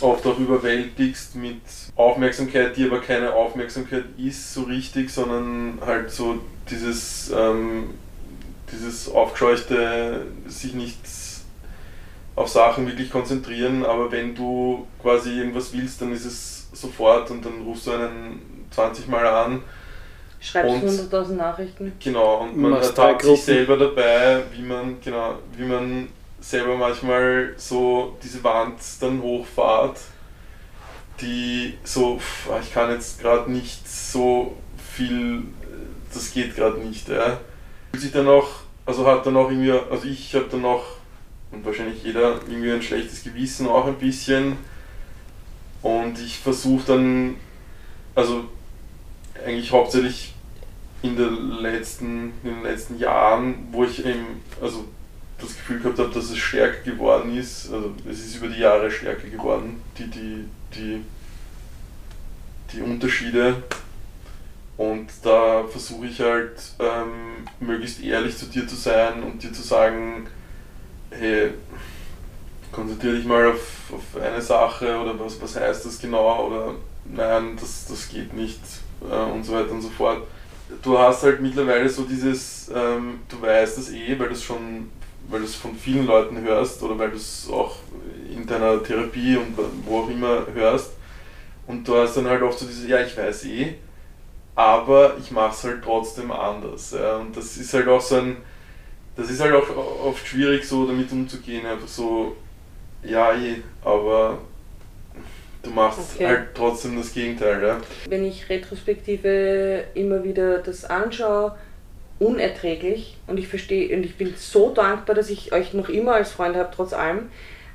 oft 0.00 0.26
auch 0.26 0.38
überwältigst 0.38 1.36
mit 1.36 1.60
Aufmerksamkeit, 1.94 2.76
die 2.76 2.84
aber 2.84 3.00
keine 3.00 3.32
Aufmerksamkeit 3.32 4.04
ist 4.16 4.52
so 4.52 4.62
richtig, 4.62 5.10
sondern 5.10 5.78
halt 5.84 6.10
so 6.10 6.40
dieses, 6.68 7.30
ähm, 7.30 7.90
dieses 8.72 9.08
aufgescheuchte, 9.08 10.26
sich 10.46 10.74
nicht 10.74 10.98
auf 12.34 12.48
Sachen 12.48 12.86
wirklich 12.88 13.10
konzentrieren, 13.10 13.84
aber 13.84 14.10
wenn 14.10 14.34
du 14.34 14.86
quasi 15.00 15.38
irgendwas 15.38 15.72
willst, 15.72 16.00
dann 16.00 16.12
ist 16.12 16.24
es 16.24 16.68
sofort 16.72 17.30
und 17.30 17.44
dann 17.44 17.62
rufst 17.62 17.86
du 17.86 17.92
einen 17.92 18.66
20 18.72 19.06
Mal 19.06 19.26
an. 19.26 19.62
Schreibst 20.44 21.10
100.000 21.10 21.32
Nachrichten. 21.32 21.92
Genau, 21.98 22.42
und 22.42 22.56
man 22.56 22.74
hat 22.74 23.22
sich 23.22 23.42
selber 23.42 23.78
dabei, 23.78 24.42
wie 24.52 24.60
man, 24.60 25.00
genau, 25.00 25.38
wie 25.56 25.64
man 25.64 26.08
selber 26.38 26.76
manchmal 26.76 27.54
so 27.56 28.18
diese 28.22 28.44
Wand 28.44 28.78
dann 29.00 29.22
hochfahrt, 29.22 29.98
die 31.22 31.78
so, 31.82 32.20
ah, 32.50 32.58
ich 32.60 32.74
kann 32.74 32.90
jetzt 32.90 33.22
gerade 33.22 33.50
nicht 33.50 33.88
so 33.88 34.54
viel, 34.94 35.44
das 36.12 36.30
geht 36.32 36.54
gerade 36.54 36.78
nicht. 36.78 37.08
Ja. 37.08 37.40
Fühlt 37.92 38.02
sich 38.02 38.12
dann 38.12 38.28
auch, 38.28 38.48
also 38.84 39.06
hat 39.06 39.24
dann 39.24 39.38
auch 39.38 39.50
irgendwie, 39.50 39.72
also 39.72 40.06
ich 40.06 40.34
habe 40.34 40.46
dann 40.50 40.66
auch, 40.66 40.84
und 41.52 41.64
wahrscheinlich 41.64 42.04
jeder, 42.04 42.40
irgendwie 42.46 42.72
ein 42.72 42.82
schlechtes 42.82 43.24
Gewissen 43.24 43.66
auch 43.66 43.86
ein 43.86 43.96
bisschen. 43.96 44.58
Und 45.80 46.18
ich 46.18 46.38
versuche 46.38 46.84
dann, 46.88 47.36
also 48.14 48.44
eigentlich 49.42 49.72
hauptsächlich 49.72 50.33
in, 51.04 51.16
der 51.16 51.30
letzten, 51.30 52.32
in 52.42 52.54
den 52.54 52.62
letzten 52.62 52.98
Jahren, 52.98 53.68
wo 53.72 53.84
ich 53.84 54.04
eben, 54.06 54.42
also 54.60 54.86
das 55.38 55.48
Gefühl 55.48 55.80
gehabt 55.80 55.98
habe, 55.98 56.08
dass 56.08 56.30
es 56.30 56.38
stärker 56.38 56.90
geworden 56.90 57.36
ist. 57.36 57.70
Also 57.70 57.92
es 58.10 58.20
ist 58.20 58.36
über 58.36 58.48
die 58.48 58.60
Jahre 58.60 58.90
stärker 58.90 59.28
geworden, 59.28 59.82
die, 59.98 60.06
die, 60.08 60.44
die, 60.74 61.04
die 62.72 62.80
Unterschiede. 62.80 63.62
Und 64.78 65.08
da 65.22 65.64
versuche 65.64 66.06
ich 66.06 66.20
halt 66.20 66.58
ähm, 66.78 67.46
möglichst 67.60 68.02
ehrlich 68.02 68.38
zu 68.38 68.46
dir 68.46 68.66
zu 68.66 68.74
sein 68.74 69.22
und 69.22 69.42
dir 69.42 69.52
zu 69.52 69.62
sagen, 69.62 70.26
hey, 71.10 71.50
konzentriere 72.72 73.16
dich 73.16 73.26
mal 73.26 73.50
auf, 73.50 73.92
auf 73.92 74.22
eine 74.22 74.40
Sache 74.40 74.98
oder 74.98 75.20
was, 75.20 75.40
was 75.40 75.54
heißt 75.54 75.84
das 75.84 76.00
genau 76.00 76.46
oder 76.46 76.74
nein, 77.04 77.56
das, 77.60 77.86
das 77.86 78.08
geht 78.08 78.32
nicht 78.32 78.60
äh, 79.02 79.14
und 79.14 79.44
so 79.44 79.52
weiter 79.52 79.70
und 79.70 79.82
so 79.82 79.90
fort. 79.90 80.22
Du 80.82 80.98
hast 80.98 81.22
halt 81.22 81.40
mittlerweile 81.40 81.88
so 81.88 82.04
dieses, 82.04 82.70
ähm, 82.74 83.20
du 83.28 83.40
weißt 83.40 83.78
das 83.78 83.90
eh, 83.90 84.18
weil 84.18 84.28
du 84.28 84.34
es 84.34 84.42
schon 84.42 84.88
weil 85.28 85.40
du 85.40 85.46
es 85.46 85.54
von 85.54 85.74
vielen 85.74 86.06
Leuten 86.06 86.40
hörst 86.40 86.82
oder 86.82 86.98
weil 86.98 87.10
du 87.10 87.16
es 87.16 87.48
auch 87.50 87.76
in 88.30 88.46
deiner 88.46 88.82
Therapie 88.82 89.36
und 89.36 89.56
wo 89.86 90.00
auch 90.00 90.08
immer 90.08 90.46
hörst. 90.52 90.92
Und 91.66 91.86
du 91.88 91.96
hast 91.96 92.16
dann 92.16 92.26
halt 92.26 92.42
oft 92.42 92.58
so 92.58 92.66
diese, 92.66 92.88
ja, 92.88 93.00
ich 93.00 93.16
weiß 93.16 93.46
eh, 93.46 93.74
aber 94.54 95.16
ich 95.18 95.30
mache 95.30 95.52
es 95.52 95.64
halt 95.64 95.82
trotzdem 95.82 96.30
anders. 96.30 96.92
Ja. 96.92 97.16
Und 97.16 97.36
das 97.36 97.56
ist 97.56 97.72
halt 97.72 97.88
auch 97.88 98.00
so 98.00 98.16
ein, 98.16 98.36
das 99.16 99.30
ist 99.30 99.40
halt 99.40 99.54
auch 99.54 99.68
oft 100.04 100.26
schwierig, 100.26 100.64
so 100.66 100.86
damit 100.86 101.10
umzugehen. 101.10 101.64
Einfach 101.64 101.88
so, 101.88 102.36
ja, 103.02 103.32
eh, 103.34 103.62
aber 103.82 104.38
du 105.64 105.70
machst 105.70 106.14
okay. 106.14 106.26
halt 106.26 106.48
trotzdem 106.54 106.96
das 106.96 107.12
Gegenteil. 107.12 107.62
Ja. 107.62 107.80
Wenn 108.08 108.24
ich 108.24 108.48
retrospektive 108.48 109.84
immer 109.94 110.22
wieder 110.24 110.58
das 110.58 110.84
anschaue, 110.84 111.56
unerträglich 112.18 113.16
und 113.26 113.38
ich 113.38 113.48
verstehe 113.48 113.96
und 113.96 114.04
ich 114.04 114.16
bin 114.16 114.34
so 114.36 114.70
dankbar, 114.70 115.16
dass 115.16 115.30
ich 115.30 115.52
euch 115.52 115.74
noch 115.74 115.88
immer 115.88 116.12
als 116.14 116.32
Freund 116.32 116.56
habe, 116.56 116.70
trotz 116.74 116.92
allem. 116.92 117.30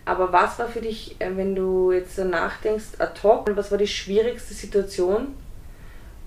Aber 0.06 0.32
was 0.34 0.58
war 0.58 0.68
für 0.68 0.82
dich, 0.82 1.16
äh, 1.20 1.30
wenn 1.36 1.56
du 1.56 1.92
jetzt 1.92 2.18
nachdenkst, 2.18 3.00
ad 3.00 3.20
hoc, 3.22 3.46
was 3.56 3.70
war 3.70 3.78
die 3.78 3.88
schwierigste 3.88 4.54
Situation 4.54 5.36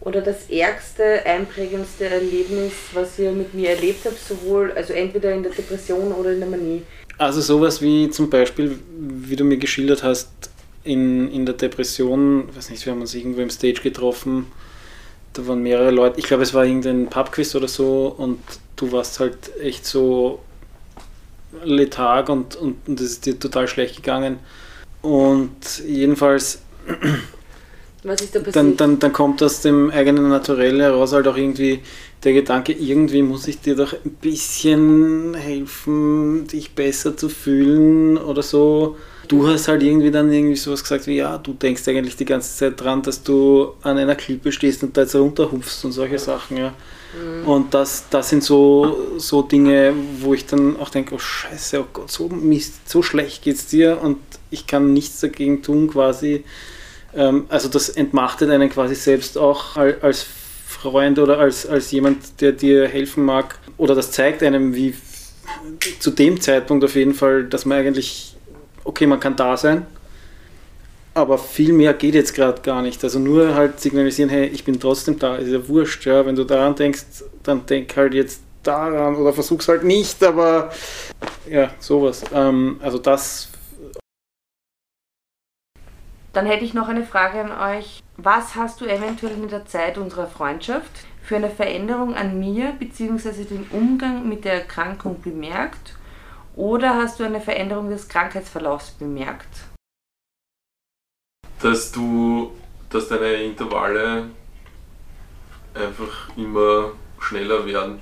oder 0.00 0.20
das 0.20 0.50
ärgste, 0.50 1.24
einprägendste 1.24 2.04
Erlebnis, 2.04 2.72
was 2.92 3.18
ihr 3.18 3.32
mit 3.32 3.54
mir 3.54 3.70
erlebt 3.70 4.04
habt, 4.04 4.18
sowohl, 4.18 4.72
also 4.72 4.92
entweder 4.92 5.32
in 5.32 5.42
der 5.42 5.52
Depression 5.52 6.12
oder 6.12 6.32
in 6.32 6.40
der 6.40 6.48
Manie? 6.48 6.82
Also 7.18 7.40
sowas 7.40 7.80
wie 7.82 8.10
zum 8.10 8.30
Beispiel, 8.30 8.78
wie 8.98 9.36
du 9.36 9.44
mir 9.44 9.58
geschildert 9.58 10.02
hast, 10.02 10.30
in, 10.84 11.30
in 11.30 11.46
der 11.46 11.54
Depression, 11.54 12.48
weiß 12.54 12.70
nicht, 12.70 12.84
wir 12.84 12.92
haben 12.92 13.00
uns 13.00 13.14
irgendwo 13.14 13.40
im 13.40 13.50
Stage 13.50 13.80
getroffen, 13.82 14.46
da 15.32 15.46
waren 15.46 15.62
mehrere 15.62 15.90
Leute, 15.90 16.18
ich 16.18 16.26
glaube 16.26 16.42
es 16.42 16.52
war 16.52 16.64
irgendein 16.64 17.06
Pubquiz 17.06 17.54
oder 17.54 17.68
so 17.68 18.14
und 18.16 18.38
du 18.76 18.92
warst 18.92 19.20
halt 19.20 19.56
echt 19.60 19.86
so 19.86 20.40
letharg 21.64 22.28
und, 22.28 22.56
und, 22.56 22.76
und 22.86 23.00
es 23.00 23.12
ist 23.12 23.26
dir 23.26 23.38
total 23.38 23.68
schlecht 23.68 23.96
gegangen. 23.96 24.38
Und 25.02 25.82
jedenfalls 25.86 26.60
da? 28.02 28.14
Dann, 28.52 28.76
dann, 28.76 28.98
dann 28.98 29.12
kommt 29.12 29.42
aus 29.42 29.60
dem 29.60 29.90
eigenen 29.90 30.28
Naturell 30.28 30.80
heraus 30.80 31.12
halt 31.12 31.28
auch 31.28 31.36
irgendwie 31.36 31.80
der 32.24 32.32
Gedanke, 32.32 32.72
irgendwie 32.72 33.22
muss 33.22 33.48
ich 33.48 33.60
dir 33.60 33.76
doch 33.76 33.92
ein 33.92 34.16
bisschen 34.20 35.34
helfen, 35.34 36.46
dich 36.46 36.74
besser 36.74 37.16
zu 37.16 37.28
fühlen 37.28 38.16
oder 38.18 38.42
so 38.42 38.96
du 39.32 39.48
hast 39.48 39.66
halt 39.66 39.82
irgendwie 39.82 40.10
dann 40.10 40.30
irgendwie 40.30 40.56
sowas 40.56 40.82
gesagt 40.82 41.06
wie, 41.06 41.16
ja, 41.16 41.38
du 41.38 41.54
denkst 41.54 41.88
eigentlich 41.88 42.16
die 42.16 42.26
ganze 42.26 42.54
Zeit 42.54 42.78
dran, 42.78 43.02
dass 43.02 43.22
du 43.22 43.72
an 43.80 43.96
einer 43.96 44.14
Klippe 44.14 44.52
stehst 44.52 44.82
und 44.82 44.94
da 44.94 45.02
jetzt 45.02 45.14
runterhupfst 45.14 45.84
und 45.84 45.92
solche 45.92 46.18
Sachen, 46.18 46.58
ja. 46.58 46.74
Mhm. 47.14 47.48
Und 47.48 47.74
das, 47.74 48.04
das 48.10 48.28
sind 48.28 48.44
so, 48.44 49.14
so 49.16 49.40
Dinge, 49.40 49.94
wo 50.20 50.34
ich 50.34 50.44
dann 50.44 50.78
auch 50.78 50.90
denke, 50.90 51.14
oh 51.14 51.18
scheiße, 51.18 51.80
oh 51.80 51.86
Gott, 51.92 52.10
so 52.10 52.28
Mist, 52.28 52.88
so 52.88 53.02
schlecht 53.02 53.42
geht's 53.42 53.66
dir 53.66 54.00
und 54.02 54.18
ich 54.50 54.66
kann 54.66 54.92
nichts 54.92 55.20
dagegen 55.20 55.62
tun 55.62 55.88
quasi. 55.88 56.44
Ähm, 57.14 57.46
also 57.48 57.68
das 57.68 57.88
entmachtet 57.88 58.50
einen 58.50 58.68
quasi 58.68 58.94
selbst 58.94 59.38
auch 59.38 59.76
als 59.76 60.26
Freund 60.66 61.18
oder 61.18 61.38
als, 61.38 61.66
als 61.66 61.90
jemand, 61.90 62.40
der 62.42 62.52
dir 62.52 62.86
helfen 62.86 63.24
mag. 63.24 63.58
Oder 63.78 63.94
das 63.94 64.10
zeigt 64.10 64.42
einem, 64.42 64.74
wie 64.74 64.94
zu 66.00 66.10
dem 66.10 66.40
Zeitpunkt 66.40 66.84
auf 66.84 66.94
jeden 66.96 67.14
Fall, 67.14 67.44
dass 67.44 67.64
man 67.64 67.78
eigentlich 67.78 68.31
okay, 68.84 69.06
man 69.06 69.20
kann 69.20 69.36
da 69.36 69.56
sein, 69.56 69.86
aber 71.14 71.38
viel 71.38 71.72
mehr 71.72 71.94
geht 71.94 72.14
jetzt 72.14 72.34
gerade 72.34 72.62
gar 72.62 72.82
nicht. 72.82 73.02
Also 73.04 73.18
nur 73.18 73.54
halt 73.54 73.80
signalisieren, 73.80 74.30
hey, 74.30 74.46
ich 74.46 74.64
bin 74.64 74.80
trotzdem 74.80 75.18
da, 75.18 75.36
ist 75.36 75.50
ja 75.50 75.68
wurscht, 75.68 76.06
ja. 76.06 76.24
Wenn 76.24 76.36
du 76.36 76.44
daran 76.44 76.74
denkst, 76.74 77.04
dann 77.42 77.66
denk 77.66 77.94
halt 77.96 78.14
jetzt 78.14 78.42
daran 78.62 79.16
oder 79.16 79.32
versuch's 79.32 79.68
halt 79.68 79.84
nicht, 79.84 80.22
aber 80.22 80.70
ja, 81.48 81.70
sowas. 81.78 82.24
Ähm, 82.32 82.78
also 82.82 82.98
das. 82.98 83.48
Dann 86.32 86.46
hätte 86.46 86.64
ich 86.64 86.72
noch 86.72 86.88
eine 86.88 87.04
Frage 87.04 87.40
an 87.40 87.76
euch. 87.76 88.02
Was 88.16 88.54
hast 88.54 88.80
du 88.80 88.86
eventuell 88.86 89.34
in 89.34 89.48
der 89.48 89.66
Zeit 89.66 89.98
unserer 89.98 90.26
Freundschaft 90.26 90.90
für 91.22 91.36
eine 91.36 91.50
Veränderung 91.50 92.14
an 92.14 92.38
mir 92.38 92.72
bzw. 92.78 93.44
den 93.44 93.66
Umgang 93.70 94.28
mit 94.28 94.44
der 94.44 94.54
Erkrankung 94.54 95.20
bemerkt 95.20 95.94
oder 96.54 96.96
hast 96.96 97.18
du 97.18 97.24
eine 97.24 97.40
Veränderung 97.40 97.90
des 97.90 98.08
Krankheitsverlaufs 98.08 98.90
bemerkt? 98.92 99.48
Dass 101.60 101.92
du, 101.92 102.52
dass 102.90 103.08
deine 103.08 103.34
Intervalle 103.34 104.30
einfach 105.74 106.36
immer 106.36 106.92
schneller 107.18 107.64
werden. 107.64 108.00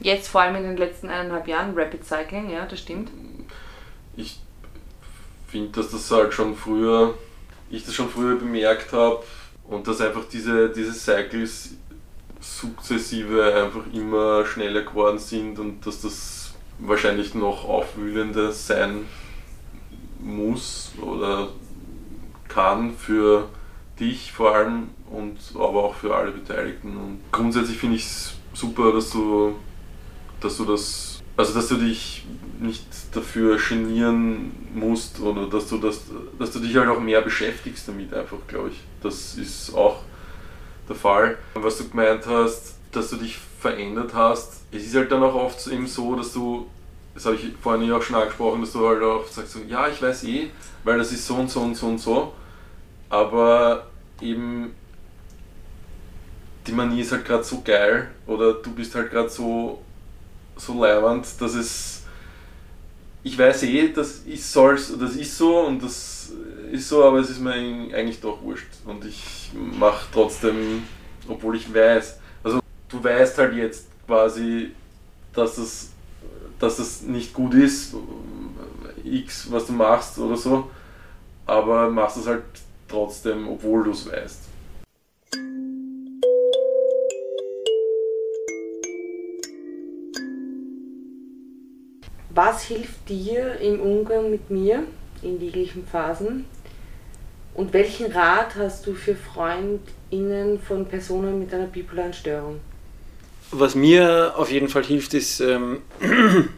Jetzt 0.00 0.28
vor 0.28 0.42
allem 0.42 0.56
in 0.56 0.64
den 0.64 0.76
letzten 0.76 1.08
eineinhalb 1.08 1.48
Jahren 1.48 1.78
Rapid 1.78 2.04
Cycling, 2.04 2.50
ja, 2.50 2.66
das 2.66 2.80
stimmt. 2.80 3.10
Ich 4.16 4.40
finde, 5.48 5.70
dass 5.70 5.90
das 5.90 6.10
halt 6.10 6.34
schon 6.34 6.54
früher, 6.54 7.14
ich 7.70 7.84
das 7.84 7.94
schon 7.94 8.10
früher 8.10 8.36
bemerkt 8.36 8.92
habe 8.92 9.22
und 9.64 9.86
dass 9.88 10.00
einfach 10.00 10.24
diese, 10.30 10.68
diese 10.68 10.92
Cycles 10.92 11.76
sukzessive 12.40 13.54
einfach 13.54 13.86
immer 13.92 14.44
schneller 14.44 14.82
geworden 14.82 15.18
sind 15.18 15.58
und 15.58 15.86
dass 15.86 16.02
das 16.02 16.35
wahrscheinlich 16.78 17.34
noch 17.34 17.64
aufwühlender 17.68 18.52
sein 18.52 19.06
muss 20.20 20.92
oder 21.00 21.48
kann 22.48 22.96
für 22.96 23.48
dich 23.98 24.32
vor 24.32 24.54
allem 24.54 24.88
und 25.10 25.38
aber 25.54 25.84
auch 25.84 25.94
für 25.94 26.14
alle 26.14 26.32
Beteiligten. 26.32 26.96
Und 26.96 27.20
grundsätzlich 27.32 27.78
finde 27.78 27.96
ich 27.96 28.04
es 28.04 28.34
super, 28.52 28.92
dass 28.92 29.10
du, 29.10 29.56
dass 30.40 30.56
du 30.56 30.64
das, 30.64 31.22
also 31.36 31.54
dass 31.54 31.68
du 31.68 31.76
dich 31.76 32.24
nicht 32.60 32.84
dafür 33.12 33.58
genieren 33.58 34.52
musst 34.74 35.20
oder 35.20 35.46
dass 35.46 35.68
du 35.68 35.78
das, 35.78 36.02
dass 36.38 36.50
du 36.52 36.60
dich 36.60 36.76
halt 36.76 36.88
auch 36.88 37.00
mehr 37.00 37.20
beschäftigst 37.20 37.88
damit 37.88 38.12
einfach, 38.12 38.38
glaube 38.48 38.70
ich. 38.70 38.80
Das 39.02 39.36
ist 39.36 39.74
auch 39.74 40.00
der 40.88 40.96
Fall. 40.96 41.38
Was 41.54 41.78
du 41.78 41.88
gemeint 41.88 42.26
hast, 42.26 42.76
dass 42.92 43.10
du 43.10 43.16
dich 43.16 43.38
verändert 43.58 44.12
hast. 44.14 44.62
Es 44.70 44.84
ist 44.84 44.94
halt 44.94 45.10
dann 45.10 45.22
auch 45.22 45.34
oft 45.34 45.66
eben 45.68 45.86
so, 45.86 46.14
dass 46.14 46.32
du, 46.32 46.66
das 47.14 47.26
habe 47.26 47.36
ich 47.36 47.52
vorhin 47.60 47.90
auch 47.92 48.02
schon 48.02 48.16
angesprochen, 48.16 48.60
dass 48.60 48.72
du 48.72 48.86
halt 48.86 49.02
auch 49.02 49.26
sagst, 49.26 49.52
so, 49.52 49.60
ja, 49.68 49.88
ich 49.88 50.00
weiß 50.00 50.24
eh, 50.24 50.50
weil 50.84 50.98
das 50.98 51.12
ist 51.12 51.26
so 51.26 51.36
und 51.36 51.50
so 51.50 51.60
und 51.60 51.74
so 51.74 51.86
und 51.86 51.98
so. 51.98 52.32
Aber 53.08 53.86
eben 54.20 54.74
die 56.66 56.72
Manie 56.72 57.00
ist 57.00 57.12
halt 57.12 57.24
gerade 57.24 57.44
so 57.44 57.62
geil 57.64 58.10
oder 58.26 58.54
du 58.54 58.72
bist 58.72 58.94
halt 58.94 59.10
gerade 59.10 59.28
so, 59.28 59.82
so 60.56 60.82
leibernd, 60.82 61.26
dass 61.40 61.54
es. 61.54 62.02
Ich 63.22 63.36
weiß 63.36 63.64
eh, 63.64 63.88
das 63.92 64.20
ist, 64.20 64.52
soll's, 64.52 64.96
das 64.98 65.16
ist 65.16 65.36
so 65.36 65.58
und 65.60 65.82
das 65.82 66.30
ist 66.70 66.88
so, 66.88 67.04
aber 67.04 67.18
es 67.18 67.30
ist 67.30 67.40
mir 67.40 67.52
eigentlich 67.52 68.20
doch 68.20 68.40
wurscht. 68.42 68.68
Und 68.84 69.04
ich 69.04 69.50
mache 69.54 70.06
trotzdem, 70.12 70.84
obwohl 71.26 71.56
ich 71.56 71.72
weiß, 71.72 72.20
du 72.88 73.02
weißt 73.02 73.38
halt 73.38 73.54
jetzt 73.54 73.88
quasi, 74.06 74.72
dass 75.32 75.56
das, 75.56 75.90
dass 76.58 76.76
das 76.76 77.02
nicht 77.02 77.32
gut 77.34 77.54
ist, 77.54 77.94
X, 79.04 79.50
was 79.50 79.66
du 79.66 79.72
machst 79.72 80.18
oder 80.18 80.36
so, 80.36 80.70
aber 81.44 81.90
machst 81.90 82.16
es 82.16 82.26
halt 82.26 82.44
trotzdem, 82.88 83.48
obwohl 83.48 83.84
du 83.84 83.90
es 83.90 84.10
weißt. 84.10 84.42
Was 92.30 92.64
hilft 92.64 93.08
dir 93.08 93.58
im 93.60 93.80
Umgang 93.80 94.30
mit 94.30 94.50
mir 94.50 94.82
in 95.22 95.40
jeglichen 95.40 95.86
Phasen? 95.86 96.44
Und 97.54 97.72
welchen 97.72 98.12
Rat 98.12 98.54
hast 98.56 98.86
du 98.86 98.92
für 98.92 99.14
FreundInnen 99.14 100.60
von 100.60 100.84
Personen 100.84 101.38
mit 101.38 101.54
einer 101.54 101.66
bipolaren 101.66 102.12
Störung? 102.12 102.60
Was 103.50 103.74
mir 103.74 104.34
auf 104.36 104.50
jeden 104.50 104.68
Fall 104.68 104.84
hilft, 104.84 105.14
ist 105.14 105.40
ähm, 105.40 105.82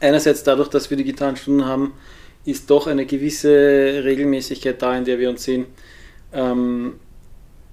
einerseits 0.00 0.42
dadurch, 0.42 0.68
dass 0.68 0.90
wir 0.90 0.96
die 0.96 1.04
Gitarrenstunden 1.04 1.66
haben, 1.66 1.92
ist 2.44 2.70
doch 2.70 2.86
eine 2.86 3.06
gewisse 3.06 4.02
Regelmäßigkeit 4.04 4.80
da, 4.80 4.96
in 4.96 5.04
der 5.04 5.18
wir 5.18 5.28
uns 5.28 5.44
sehen. 5.44 5.66
Ähm, 6.32 6.94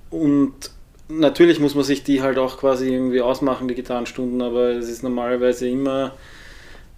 und 0.10 0.72
natürlich 1.08 1.60
muss 1.60 1.76
man 1.76 1.84
sich 1.84 2.04
die 2.04 2.22
halt 2.22 2.38
auch 2.38 2.58
quasi 2.58 2.94
irgendwie 2.94 3.22
ausmachen, 3.22 3.68
die 3.68 3.76
Gitarrenstunden, 3.76 4.42
aber 4.42 4.70
es 4.72 4.90
ist 4.90 5.04
normalerweise 5.04 5.68
immer 5.68 6.16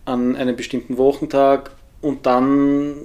an 0.06 0.36
einem 0.36 0.56
bestimmten 0.56 0.98
Wochentag 0.98 1.72
und 2.02 2.26
dann 2.26 2.96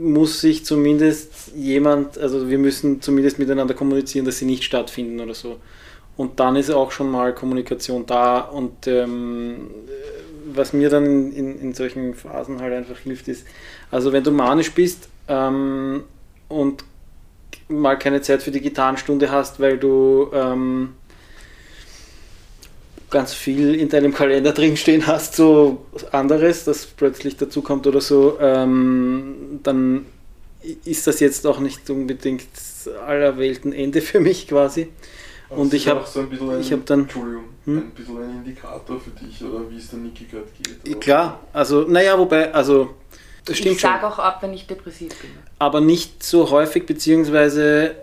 muss 0.00 0.40
sich 0.40 0.64
zumindest 0.64 1.52
jemand, 1.56 2.18
also 2.18 2.48
wir 2.48 2.58
müssen 2.58 3.00
zumindest 3.00 3.38
miteinander 3.38 3.74
kommunizieren, 3.74 4.24
dass 4.24 4.38
sie 4.38 4.44
nicht 4.44 4.64
stattfinden 4.64 5.20
oder 5.20 5.34
so. 5.34 5.58
Und 6.18 6.40
dann 6.40 6.56
ist 6.56 6.68
auch 6.68 6.90
schon 6.90 7.12
mal 7.12 7.32
Kommunikation 7.32 8.04
da 8.04 8.40
und 8.40 8.88
ähm, 8.88 9.70
was 10.52 10.72
mir 10.72 10.90
dann 10.90 11.32
in, 11.32 11.60
in 11.60 11.74
solchen 11.74 12.14
Phasen 12.14 12.60
halt 12.60 12.74
einfach 12.74 12.98
hilft, 12.98 13.28
ist, 13.28 13.46
also 13.92 14.12
wenn 14.12 14.24
du 14.24 14.32
manisch 14.32 14.72
bist 14.72 15.08
ähm, 15.28 16.02
und 16.48 16.82
mal 17.68 17.96
keine 17.96 18.20
Zeit 18.20 18.42
für 18.42 18.50
die 18.50 18.60
Gitarrenstunde 18.60 19.30
hast, 19.30 19.60
weil 19.60 19.78
du 19.78 20.28
ähm, 20.34 20.94
ganz 23.10 23.32
viel 23.32 23.76
in 23.76 23.88
deinem 23.88 24.12
Kalender 24.12 24.50
drinstehen 24.54 25.06
hast, 25.06 25.36
so 25.36 25.86
anderes, 26.10 26.64
das 26.64 26.84
plötzlich 26.86 27.36
dazu 27.36 27.62
kommt 27.62 27.86
oder 27.86 28.00
so, 28.00 28.38
ähm, 28.40 29.60
dann 29.62 30.06
ist 30.84 31.06
das 31.06 31.20
jetzt 31.20 31.46
auch 31.46 31.60
nicht 31.60 31.88
unbedingt 31.88 32.48
aller 33.06 33.38
Welten 33.38 33.72
Ende 33.72 34.00
für 34.00 34.18
mich 34.18 34.48
quasi. 34.48 34.88
Aber 35.50 35.60
und 35.60 35.72
ich 35.74 35.88
habe 35.88 36.04
so 36.06 36.20
ein 36.20 36.28
bisschen 36.30 36.50
ein, 36.50 36.60
ich 36.60 36.72
hab 36.72 36.84
dann- 36.86 37.00
Entschuldigung, 37.02 37.44
Hm? 37.64 37.78
ein 37.78 37.90
bisschen 37.90 38.16
ein 38.22 38.30
Indikator 38.44 39.00
für 39.00 39.10
dich 39.10 39.42
oder 39.42 39.70
wie 39.70 39.76
es 39.78 39.90
der 39.90 39.98
Niki 39.98 40.24
gerade 40.24 40.46
geht. 40.62 40.88
oder? 40.90 41.00
klar, 41.00 41.40
also 41.52 41.82
naja, 41.82 42.18
wobei, 42.18 42.52
also 42.54 42.90
das 43.44 43.56
stimmt 43.58 43.76
ich 43.76 43.80
schon. 43.80 43.90
sage 43.90 44.06
auch 44.06 44.18
ab, 44.18 44.42
wenn 44.42 44.52
ich 44.54 44.66
depressiv 44.66 45.08
bin. 45.20 45.30
aber 45.58 45.80
nicht 45.80 46.22
so 46.22 46.50
häufig, 46.50 46.86
beziehungsweise 46.86 47.94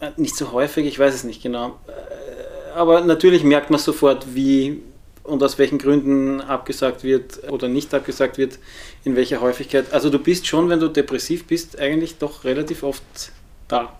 äh, 0.00 0.10
nicht 0.16 0.36
so 0.36 0.52
häufig, 0.52 0.86
ich 0.86 0.98
weiß 0.98 1.14
es 1.14 1.24
nicht 1.24 1.42
genau. 1.42 1.78
Äh, 1.86 2.72
Aber 2.76 3.02
natürlich 3.02 3.44
merkt 3.44 3.70
man 3.70 3.78
sofort, 3.78 4.34
wie 4.34 4.80
und 5.22 5.42
aus 5.42 5.58
welchen 5.58 5.78
Gründen 5.78 6.40
abgesagt 6.40 7.02
wird 7.04 7.48
oder 7.50 7.66
nicht 7.68 7.94
abgesagt 7.94 8.36
wird, 8.36 8.58
in 9.04 9.14
welcher 9.16 9.40
Häufigkeit. 9.40 9.92
Also 9.92 10.10
du 10.10 10.18
bist 10.18 10.46
schon, 10.46 10.68
wenn 10.68 10.80
du 10.80 10.88
depressiv 10.88 11.46
bist, 11.46 11.78
eigentlich 11.78 12.18
doch 12.18 12.42
relativ 12.44 12.82
oft 12.82 13.02
da. 13.68 13.96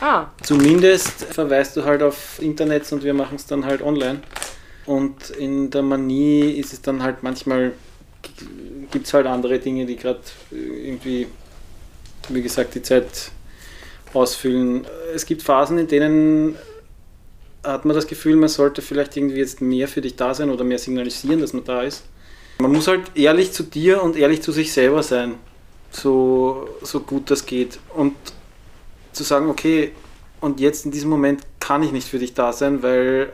Ah, 0.00 0.26
Zumindest 0.42 1.24
verweist 1.24 1.76
du 1.76 1.84
halt 1.84 2.02
auf 2.02 2.40
Internets 2.40 2.92
und 2.92 3.02
wir 3.02 3.14
machen 3.14 3.36
es 3.36 3.46
dann 3.46 3.64
halt 3.64 3.82
online. 3.82 4.20
Und 4.86 5.30
in 5.30 5.70
der 5.70 5.82
Manie 5.82 6.52
ist 6.52 6.72
es 6.72 6.80
dann 6.80 7.02
halt 7.02 7.22
manchmal, 7.22 7.72
gibt 8.90 9.06
es 9.06 9.12
halt 9.14 9.26
andere 9.26 9.58
Dinge, 9.58 9.86
die 9.86 9.96
gerade 9.96 10.20
irgendwie, 10.50 11.26
wie 12.28 12.42
gesagt, 12.42 12.74
die 12.74 12.82
Zeit 12.82 13.30
ausfüllen. 14.14 14.86
Es 15.14 15.26
gibt 15.26 15.42
Phasen, 15.42 15.78
in 15.78 15.88
denen 15.88 16.56
hat 17.62 17.84
man 17.84 17.94
das 17.94 18.06
Gefühl, 18.06 18.36
man 18.36 18.48
sollte 18.48 18.80
vielleicht 18.80 19.16
irgendwie 19.16 19.36
jetzt 19.38 19.60
mehr 19.60 19.88
für 19.88 20.00
dich 20.00 20.16
da 20.16 20.32
sein 20.32 20.48
oder 20.48 20.64
mehr 20.64 20.78
signalisieren, 20.78 21.40
dass 21.40 21.52
man 21.52 21.64
da 21.64 21.82
ist. 21.82 22.04
Man 22.60 22.72
muss 22.72 22.88
halt 22.88 23.02
ehrlich 23.14 23.52
zu 23.52 23.64
dir 23.64 24.02
und 24.02 24.16
ehrlich 24.16 24.42
zu 24.42 24.52
sich 24.52 24.72
selber 24.72 25.02
sein, 25.02 25.34
so, 25.90 26.68
so 26.82 27.00
gut 27.00 27.30
das 27.30 27.44
geht. 27.44 27.78
Und 27.94 28.14
zu 29.18 29.24
sagen, 29.24 29.50
okay, 29.50 29.92
und 30.40 30.60
jetzt 30.60 30.84
in 30.84 30.90
diesem 30.90 31.10
Moment 31.10 31.42
kann 31.60 31.82
ich 31.82 31.92
nicht 31.92 32.08
für 32.08 32.18
dich 32.18 32.34
da 32.34 32.52
sein, 32.52 32.82
weil 32.82 33.30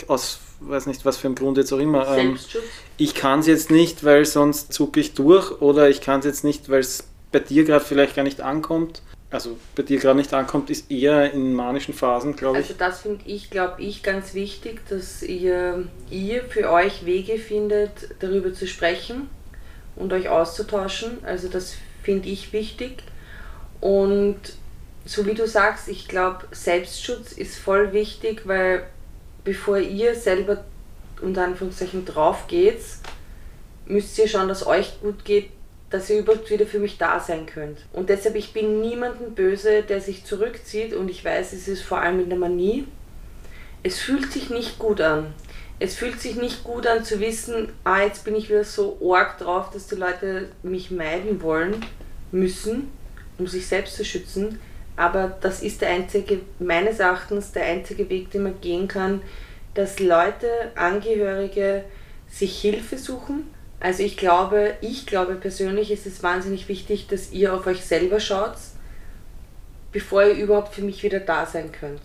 äh, 0.00 0.04
aus 0.10 0.40
weiß 0.60 0.86
nicht 0.86 1.04
was 1.04 1.16
für 1.16 1.28
einem 1.28 1.34
Grund 1.34 1.56
jetzt 1.56 1.72
auch 1.72 1.78
immer. 1.78 2.06
Ähm, 2.08 2.36
Selbstschutz. 2.36 2.64
ich 2.96 3.14
kann 3.14 3.40
es 3.40 3.46
jetzt 3.46 3.70
nicht, 3.70 4.04
weil 4.04 4.24
sonst 4.24 4.72
zucke 4.72 5.00
ich 5.00 5.14
durch 5.14 5.60
oder 5.60 5.88
ich 5.88 6.00
kann 6.00 6.20
es 6.20 6.26
jetzt 6.26 6.44
nicht, 6.44 6.68
weil 6.68 6.80
es 6.80 7.04
bei 7.32 7.38
dir 7.38 7.64
gerade 7.64 7.84
vielleicht 7.84 8.16
gar 8.16 8.22
nicht 8.22 8.40
ankommt. 8.40 9.02
Also 9.30 9.58
bei 9.76 9.82
dir 9.82 9.98
gerade 9.98 10.16
nicht 10.16 10.32
ankommt, 10.32 10.70
ist 10.70 10.90
eher 10.90 11.32
in 11.32 11.52
manischen 11.52 11.92
Phasen, 11.92 12.34
glaube 12.34 12.60
ich. 12.60 12.64
Also 12.64 12.78
das 12.78 13.02
finde 13.02 13.24
ich, 13.26 13.50
glaube 13.50 13.82
ich, 13.82 14.02
ganz 14.02 14.32
wichtig, 14.32 14.80
dass 14.88 15.22
ihr, 15.22 15.84
ihr 16.10 16.44
für 16.44 16.70
euch 16.70 17.04
Wege 17.04 17.38
findet, 17.38 17.90
darüber 18.20 18.54
zu 18.54 18.66
sprechen 18.66 19.28
und 19.96 20.14
euch 20.14 20.30
auszutauschen. 20.30 21.18
Also 21.24 21.48
das 21.48 21.74
finde 22.02 22.30
ich 22.30 22.54
wichtig. 22.54 23.02
Und 23.82 24.38
so 25.08 25.24
wie 25.24 25.34
du 25.34 25.46
sagst, 25.46 25.88
ich 25.88 26.06
glaube, 26.06 26.46
Selbstschutz 26.50 27.32
ist 27.32 27.56
voll 27.56 27.94
wichtig, 27.94 28.42
weil 28.44 28.86
bevor 29.42 29.78
ihr 29.78 30.14
selber 30.14 30.64
unter 31.22 31.44
Anführungszeichen 31.44 32.04
drauf 32.04 32.46
geht, 32.46 32.80
müsst 33.86 34.18
ihr 34.18 34.28
schauen, 34.28 34.48
dass 34.48 34.66
euch 34.66 35.00
gut 35.00 35.24
geht, 35.24 35.48
dass 35.88 36.10
ihr 36.10 36.18
überhaupt 36.18 36.50
wieder 36.50 36.66
für 36.66 36.78
mich 36.78 36.98
da 36.98 37.18
sein 37.18 37.46
könnt. 37.46 37.78
Und 37.94 38.10
deshalb, 38.10 38.34
ich 38.34 38.52
bin 38.52 38.82
niemandem 38.82 39.34
böse, 39.34 39.82
der 39.82 40.02
sich 40.02 40.26
zurückzieht 40.26 40.92
und 40.92 41.08
ich 41.08 41.24
weiß, 41.24 41.54
es 41.54 41.68
ist 41.68 41.82
vor 41.82 42.02
allem 42.02 42.20
in 42.20 42.28
der 42.28 42.38
Manie. 42.38 42.86
Es 43.82 43.98
fühlt 43.98 44.30
sich 44.30 44.50
nicht 44.50 44.78
gut 44.78 45.00
an. 45.00 45.32
Es 45.78 45.94
fühlt 45.94 46.20
sich 46.20 46.36
nicht 46.36 46.64
gut 46.64 46.86
an 46.86 47.02
zu 47.02 47.18
wissen, 47.18 47.72
ah, 47.84 48.02
jetzt 48.02 48.24
bin 48.24 48.36
ich 48.36 48.50
wieder 48.50 48.64
so 48.64 48.98
arg 49.14 49.38
drauf, 49.38 49.70
dass 49.70 49.86
die 49.86 49.94
Leute 49.94 50.50
mich 50.62 50.90
meiden 50.90 51.40
wollen 51.40 51.82
müssen, 52.30 52.90
um 53.38 53.46
sich 53.46 53.66
selbst 53.66 53.96
zu 53.96 54.04
schützen. 54.04 54.60
Aber 54.98 55.38
das 55.40 55.62
ist 55.62 55.80
der 55.80 55.90
einzige, 55.90 56.40
meines 56.58 56.98
Erachtens, 56.98 57.52
der 57.52 57.64
einzige 57.66 58.10
Weg, 58.10 58.32
den 58.32 58.42
man 58.42 58.60
gehen 58.60 58.88
kann, 58.88 59.22
dass 59.74 60.00
Leute, 60.00 60.48
Angehörige 60.74 61.84
sich 62.28 62.60
Hilfe 62.60 62.98
suchen. 62.98 63.44
Also 63.78 64.02
ich 64.02 64.16
glaube, 64.16 64.74
ich 64.80 65.06
glaube 65.06 65.36
persönlich 65.36 65.92
ist 65.92 66.04
es 66.04 66.24
wahnsinnig 66.24 66.68
wichtig, 66.68 67.06
dass 67.06 67.30
ihr 67.30 67.54
auf 67.54 67.64
euch 67.68 67.84
selber 67.84 68.18
schaut, 68.18 68.56
bevor 69.92 70.24
ihr 70.24 70.34
überhaupt 70.34 70.74
für 70.74 70.82
mich 70.82 71.00
wieder 71.04 71.20
da 71.20 71.46
sein 71.46 71.70
könnt. 71.70 72.02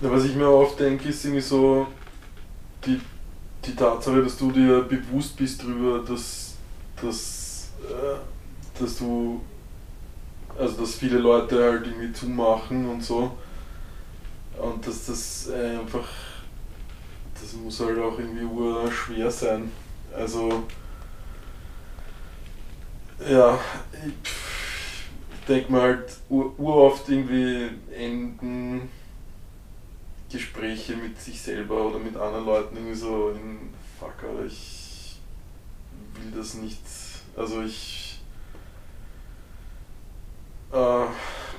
Ja, 0.00 0.10
was 0.10 0.24
ich 0.24 0.34
mir 0.34 0.50
oft 0.50 0.80
denke, 0.80 1.08
ist 1.08 1.24
irgendwie 1.24 1.40
so 1.40 1.86
die, 2.84 3.00
die 3.64 3.76
Tatsache, 3.76 4.24
dass 4.24 4.36
du 4.36 4.50
dir 4.50 4.80
bewusst 4.82 5.36
bist 5.36 5.62
darüber, 5.62 6.00
dass, 6.00 6.54
dass, 7.00 7.70
äh, 7.88 8.80
dass 8.80 8.98
du, 8.98 9.40
also 10.58 10.80
dass 10.80 10.96
viele 10.96 11.18
Leute 11.18 11.62
halt 11.62 11.86
irgendwie 11.86 12.12
zumachen 12.12 12.88
und 12.88 13.02
so. 13.02 13.36
Und 14.58 14.84
dass 14.86 15.06
das 15.06 15.50
einfach, 15.50 16.08
das 17.40 17.52
muss 17.52 17.78
halt 17.80 17.98
auch 17.98 18.18
irgendwie 18.18 18.44
ur 18.44 18.90
schwer 18.90 19.30
sein. 19.30 19.70
Also, 20.12 20.64
ja, 23.28 23.58
ich, 24.04 24.12
ich 24.22 25.46
denke 25.46 25.72
mir 25.72 25.80
halt 25.80 26.16
ur, 26.28 26.58
uroft 26.58 27.08
irgendwie 27.08 27.70
enden 27.96 28.88
Gespräche 30.30 30.96
mit 30.96 31.20
sich 31.20 31.40
selber 31.40 31.86
oder 31.86 31.98
mit 31.98 32.16
anderen 32.16 32.46
Leuten 32.46 32.76
irgendwie 32.76 32.96
so 32.96 33.30
in 33.30 33.70
fuck, 33.98 34.14
Alter, 34.22 34.44
ich 34.44 35.18
will 36.14 36.38
das 36.38 36.54
nicht. 36.54 36.80
Also 37.36 37.62
ich 37.62 38.07
äh, 40.72 41.04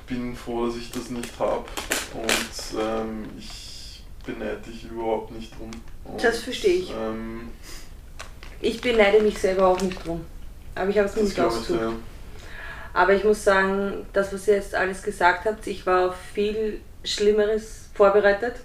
bin 0.07 0.35
froh, 0.35 0.67
dass 0.67 0.77
ich 0.77 0.91
das 0.91 1.09
nicht 1.09 1.37
habe 1.39 1.65
und 2.13 2.79
ähm, 2.81 3.25
ich 3.37 4.03
beneide 4.25 4.57
dich 4.57 4.85
überhaupt 4.85 5.31
nicht 5.31 5.57
drum. 5.57 5.71
Und, 6.03 6.23
Das 6.23 6.39
verstehe 6.39 6.75
ich. 6.75 6.91
Ähm, 6.91 7.49
Ich 8.61 8.81
beneide 8.81 9.21
mich 9.21 9.37
selber 9.37 9.67
auch 9.67 9.81
nicht 9.81 10.05
drum. 10.05 10.25
Aber 10.75 10.89
ich 10.89 10.97
habe 10.97 11.07
es 11.07 11.15
nicht 11.15 11.39
ausgesucht. 11.39 11.81
ja. 11.81 11.93
Aber 12.93 13.13
ich 13.13 13.23
muss 13.23 13.43
sagen, 13.43 14.05
das, 14.13 14.33
was 14.33 14.47
ihr 14.47 14.55
jetzt 14.55 14.73
alles 14.73 15.03
gesagt 15.03 15.45
habt, 15.45 15.65
ich 15.67 15.85
war 15.85 16.09
auf 16.09 16.15
viel 16.33 16.81
Schlimmeres 17.03 17.89
vorbereitet. 17.93 18.55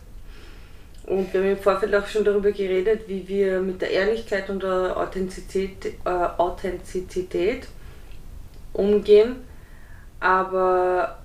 Und 1.06 1.32
wir 1.34 1.40
haben 1.40 1.50
im 1.50 1.58
Vorfeld 1.58 1.94
auch 1.94 2.06
schon 2.06 2.24
darüber 2.24 2.50
geredet, 2.50 3.02
wie 3.06 3.28
wir 3.28 3.60
mit 3.60 3.82
der 3.82 3.90
Ehrlichkeit 3.90 4.48
und 4.48 4.62
der 4.62 4.96
Authentizität, 4.96 5.96
äh, 6.04 6.08
Authentizität 6.08 7.66
umgehen. 8.72 9.36
Aber 10.24 11.18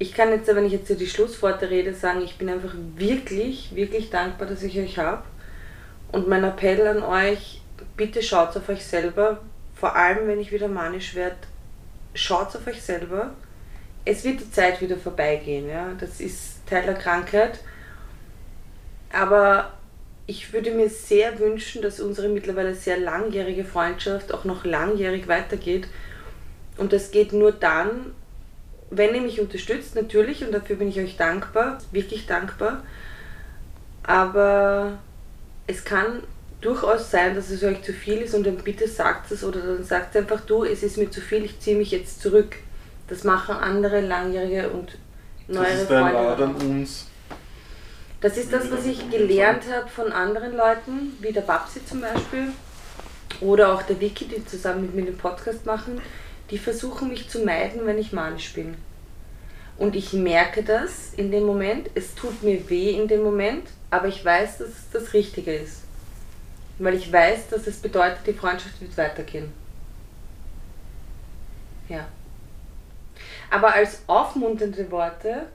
ich 0.00 0.12
kann 0.12 0.30
jetzt, 0.30 0.48
wenn 0.48 0.66
ich 0.66 0.72
jetzt 0.72 0.88
so 0.88 0.96
die 0.96 1.06
Schlussworte 1.06 1.70
rede, 1.70 1.94
sagen, 1.94 2.20
ich 2.20 2.36
bin 2.36 2.48
einfach 2.48 2.74
wirklich, 2.96 3.72
wirklich 3.76 4.10
dankbar, 4.10 4.48
dass 4.48 4.64
ich 4.64 4.76
euch 4.76 4.98
habe. 4.98 5.22
Und 6.10 6.26
mein 6.26 6.42
Appell 6.42 6.84
an 6.88 7.04
euch, 7.04 7.60
bitte 7.96 8.24
schaut 8.24 8.56
auf 8.56 8.68
euch 8.68 8.84
selber, 8.84 9.38
vor 9.76 9.94
allem 9.94 10.26
wenn 10.26 10.40
ich 10.40 10.50
wieder 10.50 10.66
manisch 10.66 11.14
werde, 11.14 11.36
schaut 12.12 12.56
auf 12.56 12.66
euch 12.66 12.82
selber. 12.82 13.30
Es 14.04 14.24
wird 14.24 14.40
die 14.40 14.50
Zeit 14.50 14.80
wieder 14.80 14.96
vorbeigehen, 14.96 15.68
ja. 15.68 15.92
Das 16.00 16.20
ist 16.20 16.66
Teil 16.66 16.82
der 16.82 16.94
Krankheit. 16.94 17.60
Aber 19.12 19.74
ich 20.26 20.52
würde 20.52 20.72
mir 20.72 20.88
sehr 20.88 21.38
wünschen, 21.38 21.82
dass 21.82 22.00
unsere 22.00 22.30
mittlerweile 22.30 22.74
sehr 22.74 22.98
langjährige 22.98 23.64
Freundschaft 23.64 24.34
auch 24.34 24.44
noch 24.44 24.64
langjährig 24.64 25.28
weitergeht. 25.28 25.86
Und 26.80 26.94
das 26.94 27.10
geht 27.10 27.34
nur 27.34 27.52
dann, 27.52 28.14
wenn 28.88 29.14
ihr 29.14 29.20
mich 29.20 29.38
unterstützt, 29.38 29.94
natürlich, 29.94 30.42
und 30.42 30.50
dafür 30.50 30.76
bin 30.76 30.88
ich 30.88 30.98
euch 30.98 31.18
dankbar, 31.18 31.76
wirklich 31.92 32.26
dankbar. 32.26 32.82
Aber 34.02 34.98
es 35.66 35.84
kann 35.84 36.22
durchaus 36.62 37.10
sein, 37.10 37.34
dass 37.34 37.50
es 37.50 37.62
euch 37.62 37.82
zu 37.82 37.92
viel 37.92 38.22
ist 38.22 38.34
und 38.34 38.46
dann 38.46 38.56
bitte 38.56 38.88
sagt 38.88 39.30
es 39.30 39.44
oder 39.44 39.60
dann 39.60 39.84
sagt 39.84 40.16
einfach 40.16 40.40
du, 40.40 40.64
es 40.64 40.82
ist 40.82 40.96
mir 40.96 41.10
zu 41.10 41.20
viel, 41.20 41.44
ich 41.44 41.60
ziehe 41.60 41.76
mich 41.76 41.90
jetzt 41.90 42.22
zurück. 42.22 42.56
Das 43.08 43.24
machen 43.24 43.56
andere 43.56 44.00
langjährige 44.00 44.70
und 44.70 44.96
neuere 45.48 45.68
Das 45.68 45.82
ist 45.82 45.90
dein 45.90 46.12
Freunde. 46.14 46.44
An 46.44 46.54
uns. 46.54 47.06
Das 48.22 48.38
ist 48.38 48.54
das, 48.54 48.70
was 48.72 48.86
ich 48.86 49.10
gelernt 49.10 49.64
habe 49.70 49.88
von 49.88 50.12
anderen 50.12 50.56
Leuten, 50.56 51.12
wie 51.20 51.32
der 51.32 51.42
Babsi 51.42 51.84
zum 51.84 52.00
Beispiel 52.00 52.48
oder 53.42 53.74
auch 53.74 53.82
der 53.82 54.00
Vicky, 54.00 54.24
die 54.24 54.44
zusammen 54.46 54.80
mit 54.80 54.94
mir 54.94 55.04
den 55.04 55.18
Podcast 55.18 55.66
machen. 55.66 56.00
Die 56.50 56.58
versuchen 56.58 57.08
mich 57.08 57.28
zu 57.28 57.44
meiden, 57.44 57.86
wenn 57.86 57.98
ich 57.98 58.12
manisch 58.12 58.52
bin. 58.52 58.76
Und 59.76 59.96
ich 59.96 60.12
merke 60.12 60.62
das 60.62 61.14
in 61.14 61.30
dem 61.30 61.44
Moment. 61.44 61.90
Es 61.94 62.14
tut 62.14 62.42
mir 62.42 62.68
weh 62.68 62.90
in 62.90 63.08
dem 63.08 63.22
Moment, 63.22 63.68
aber 63.90 64.08
ich 64.08 64.24
weiß, 64.24 64.58
dass 64.58 64.68
es 64.68 64.90
das 64.92 65.14
Richtige 65.14 65.54
ist. 65.54 65.82
Weil 66.78 66.94
ich 66.94 67.12
weiß, 67.12 67.48
dass 67.48 67.66
es 67.66 67.76
bedeutet, 67.76 68.26
die 68.26 68.32
Freundschaft 68.32 68.80
wird 68.80 68.96
weitergehen. 68.96 69.52
Ja. 71.88 72.06
Aber 73.50 73.74
als 73.74 74.02
aufmunternde 74.06 74.90
Worte 74.90 75.46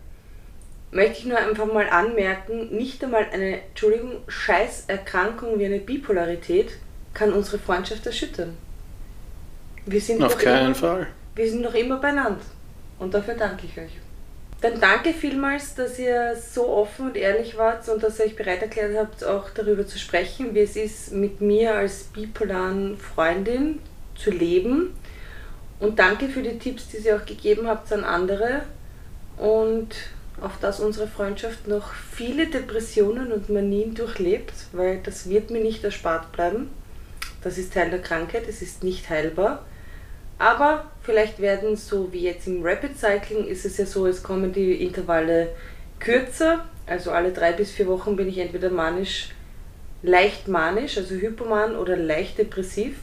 möchte 0.92 1.20
ich 1.20 1.26
nur 1.26 1.38
einfach 1.38 1.66
mal 1.66 1.90
anmerken, 1.90 2.76
nicht 2.76 3.04
einmal 3.04 3.28
eine, 3.32 3.62
Entschuldigung, 3.62 4.22
Scheißerkrankung 4.28 5.60
wie 5.60 5.66
eine 5.66 5.80
Bipolarität 5.80 6.72
kann 7.14 7.34
unsere 7.34 7.60
Freundschaft 7.60 8.06
erschüttern. 8.06 8.58
Wir 9.86 10.02
sind 10.02 10.24
Auf 10.24 10.38
keinen 10.38 10.68
immer, 10.68 10.76
Fall. 10.76 11.08
Wir 11.36 11.50
sind 11.50 11.62
noch 11.62 11.74
immer 11.74 11.98
beieinander. 11.98 12.42
Und 12.98 13.14
dafür 13.14 13.36
danke 13.36 13.66
ich 13.66 13.78
euch. 13.78 13.92
Dann 14.62 14.80
danke 14.80 15.14
vielmals, 15.14 15.76
dass 15.76 16.00
ihr 16.00 16.36
so 16.36 16.70
offen 16.70 17.08
und 17.08 17.18
ehrlich 17.18 17.58
wart 17.58 17.88
und 17.90 18.02
dass 18.02 18.20
ihr 18.20 18.26
euch 18.26 18.36
bereit 18.36 18.62
erklärt 18.62 18.98
habt, 18.98 19.24
auch 19.24 19.50
darüber 19.52 19.86
zu 19.86 20.00
sprechen, 20.00 20.56
wie 20.56 20.62
es 20.62 20.76
ist, 20.76 21.12
mit 21.12 21.42
mir 21.42 21.76
als 21.76 22.06
bipolaren 22.06 22.98
Freundin 22.98 23.80
zu 24.16 24.32
leben. 24.32 24.96
Und 25.80 26.00
danke 26.00 26.30
für 26.30 26.42
die 26.42 26.58
Tipps, 26.58 26.88
die 26.88 26.98
ihr 26.98 27.18
auch 27.18 27.26
gegeben 27.26 27.68
habt 27.68 27.92
an 27.92 28.04
andere. 28.04 28.62
Und 29.38 29.94
auf 30.42 30.54
dass 30.60 30.80
unsere 30.80 31.08
Freundschaft 31.08 31.68
noch 31.68 31.94
viele 31.94 32.48
Depressionen 32.48 33.32
und 33.32 33.50
Manien 33.50 33.94
durchlebt, 33.94 34.54
weil 34.72 35.00
das 35.04 35.30
wird 35.30 35.50
mir 35.52 35.62
nicht 35.62 35.84
erspart 35.84 36.32
bleiben. 36.32 36.70
Das 37.44 37.58
ist 37.58 37.74
Teil 37.74 37.90
der 37.90 38.02
Krankheit, 38.02 38.44
es 38.50 38.62
ist 38.62 38.84
nicht 38.84 39.10
heilbar. 39.10 39.66
Aber 40.38 40.92
vielleicht 41.02 41.40
werden 41.40 41.76
so 41.78 42.12
wie 42.12 42.24
jetzt 42.24 42.48
im 42.48 42.62
Rapid 42.62 42.98
Cycling 42.98 43.48
ist 43.48 43.66
es 43.66 43.78
ja 43.78 43.86
so, 43.86 44.06
es 44.06 44.22
kommen 44.22 44.52
die 44.52 44.84
Intervalle 44.84 45.50
kürzer. 46.00 46.66
Also 46.88 47.12
alle 47.12 47.32
drei 47.32 47.54
bis 47.54 47.72
vier 47.72 47.88
Wochen 47.88 48.16
bin 48.16 48.28
ich 48.28 48.38
entweder 48.38 48.70
manisch, 48.70 49.30
leicht 50.04 50.48
manisch, 50.48 50.98
also 50.98 51.16
hypoman 51.16 51.76
oder 51.76 51.96
leicht 51.96 52.38
depressiv. 52.38 52.98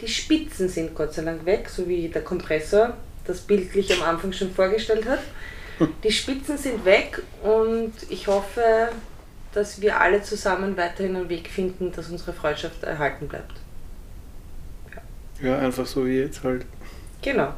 Die 0.00 0.08
Spitzen 0.08 0.68
sind 0.68 0.94
Gott 0.94 1.12
sei 1.12 1.22
Dank 1.22 1.44
weg, 1.44 1.68
so 1.68 1.88
wie 1.88 2.08
der 2.08 2.22
Kompressor 2.22 2.94
das 3.26 3.40
bildlich 3.40 3.92
am 3.92 4.02
Anfang 4.02 4.32
schon 4.32 4.52
vorgestellt 4.52 5.06
hat. 5.06 5.20
Die 6.02 6.10
Spitzen 6.10 6.56
sind 6.56 6.84
weg 6.84 7.22
und 7.42 7.92
ich 8.08 8.26
hoffe, 8.26 8.88
dass 9.52 9.80
wir 9.80 10.00
alle 10.00 10.22
zusammen 10.22 10.76
weiterhin 10.76 11.14
einen 11.14 11.28
Weg 11.28 11.48
finden, 11.48 11.92
dass 11.92 12.10
unsere 12.10 12.32
Freundschaft 12.32 12.82
erhalten 12.82 13.28
bleibt. 13.28 13.52
Ja, 15.40 15.58
einfach 15.58 15.86
so 15.86 16.04
wie 16.06 16.18
jetzt 16.18 16.42
halt. 16.42 16.66
Genau. 17.22 17.52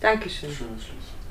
Dankeschön. 0.00 0.52
Schönes 0.52 0.84
Schluss. 0.84 1.21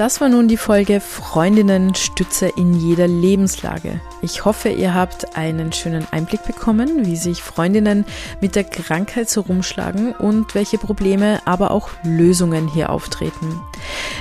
Das 0.00 0.22
war 0.22 0.30
nun 0.30 0.48
die 0.48 0.56
Folge 0.56 0.98
Freundinnen 0.98 1.94
Stütze 1.94 2.46
in 2.46 2.72
jeder 2.72 3.06
Lebenslage. 3.06 4.00
Ich 4.22 4.46
hoffe, 4.46 4.70
ihr 4.70 4.94
habt 4.94 5.36
einen 5.36 5.74
schönen 5.74 6.06
Einblick 6.10 6.42
bekommen, 6.44 7.04
wie 7.04 7.16
sich 7.16 7.42
Freundinnen 7.42 8.06
mit 8.40 8.56
der 8.56 8.64
Krankheit 8.64 9.28
so 9.28 9.42
rumschlagen 9.42 10.14
und 10.14 10.54
welche 10.54 10.78
Probleme, 10.78 11.42
aber 11.44 11.70
auch 11.70 11.90
Lösungen 12.02 12.66
hier 12.66 12.88
auftreten. 12.88 13.60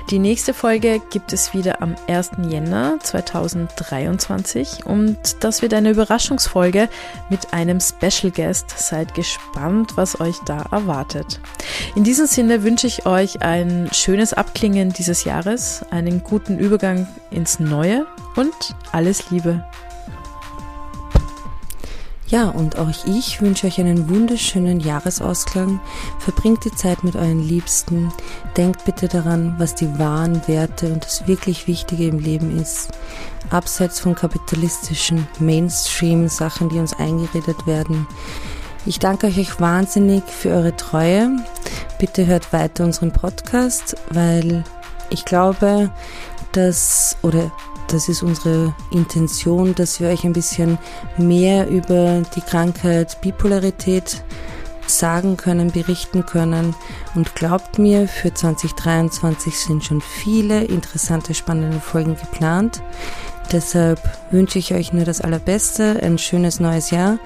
Die 0.10 0.20
nächste 0.20 0.54
Folge 0.54 1.02
gibt 1.12 1.32
es 1.32 1.54
wieder 1.54 1.82
am 1.82 1.96
1. 2.10 2.32
Jänner 2.50 2.98
2023 3.02 4.86
und 4.86 5.18
das 5.46 5.62
wird 5.62 5.74
eine 5.74 5.92
Überraschungsfolge 5.92 6.89
mit 7.30 7.54
einem 7.54 7.80
Special 7.80 8.34
Guest. 8.34 8.78
Seid 8.78 9.13
gespannt, 9.13 9.94
was 9.96 10.20
euch 10.20 10.39
da 10.46 10.65
erwartet. 10.72 11.39
In 11.96 12.04
diesem 12.04 12.28
Sinne 12.28 12.63
wünsche 12.63 12.88
ich 12.88 13.06
euch 13.06 13.42
ein 13.42 13.89
schönes 13.92 14.34
Abklingen 14.34 14.94
dieses 14.94 15.24
Jahres, 15.24 15.84
einen 15.92 16.24
guten 16.24 16.60
Übergang 16.60 17.08
ins 17.32 17.60
Neue 17.60 18.06
und 18.36 18.54
alles 18.92 19.30
Liebe. 19.32 19.63
Ja, 22.30 22.50
und 22.50 22.78
auch 22.78 22.89
ich 23.08 23.42
wünsche 23.42 23.65
euch 23.65 23.80
einen 23.80 24.08
wunderschönen 24.08 24.80
Jahresausklang. 24.80 25.80
Verbringt 26.20 26.63
die 26.63 26.72
Zeit 26.72 27.04
mit 27.04 27.15
euren 27.15 27.39
Liebsten. 27.39 28.13
Denkt 28.56 28.86
bitte 28.86 29.08
daran, 29.08 29.56
was 29.58 29.74
die 29.74 29.98
wahren 29.98 30.39
Werte 30.48 30.94
und 30.94 31.04
das 31.04 31.28
wirklich 31.28 31.65
Wichtige 31.65 32.06
im 32.06 32.20
Leben 32.20 32.60
ist. 32.62 32.89
Abseits 33.50 34.00
von 34.00 34.13
kapitalistischen 34.13 35.28
Mainstream-Sachen, 35.39 36.70
die 36.70 36.78
uns 36.78 36.94
eingeredet 36.94 37.65
werden. 37.65 38.06
Ich 38.89 38.97
danke 38.97 39.28
euch 39.28 39.60
wahnsinnig 39.62 40.23
für 40.23 40.49
eure 40.49 40.75
Treue. 40.75 41.30
Bitte 41.99 42.25
hört 42.25 42.52
weiter 42.52 42.84
unseren 42.84 43.12
Podcast, 43.12 43.95
weil 44.10 44.63
ich 45.12 45.25
glaube, 45.25 45.91
dass, 46.54 47.15
oder 47.21 47.52
das 47.89 48.10
ist 48.10 48.23
unsere 48.23 48.73
Intention, 48.89 49.75
dass 49.75 49.99
wir 49.99 50.10
euch 50.10 50.23
ein 50.23 50.34
bisschen 50.34 50.80
mehr 51.17 51.67
über 51.69 52.23
die 52.36 52.41
Krankheit 52.41 53.21
Bipolarität 53.21 54.23
sagen 54.88 55.38
können, 55.38 55.71
berichten 55.71 56.25
können. 56.25 56.75
Und 57.13 57.36
glaubt 57.36 57.78
mir, 57.78 58.08
für 58.08 58.34
2023 58.34 59.56
sind 59.56 59.86
schon 59.86 60.02
viele 60.02 60.63
interessante, 60.63 61.36
spannende 61.36 61.80
Folgen 61.80 62.15
geplant. 62.15 62.82
Deshalb 63.52 64.00
wünsche 64.30 64.60
ich 64.60 64.74
euch 64.74 64.94
nur 64.94 65.06
das 65.06 65.22
Allerbeste, 65.22 66.02
ein 66.04 66.18
schönes 66.20 66.60
neues 66.60 66.92
Jahr. 66.92 67.18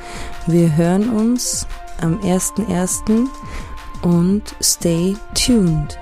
Wir 0.47 0.75
hören 0.75 1.09
uns 1.09 1.67
am 2.01 2.19
1.1. 2.21 3.27
und 4.03 4.55
stay 4.61 5.15
tuned. 5.35 5.97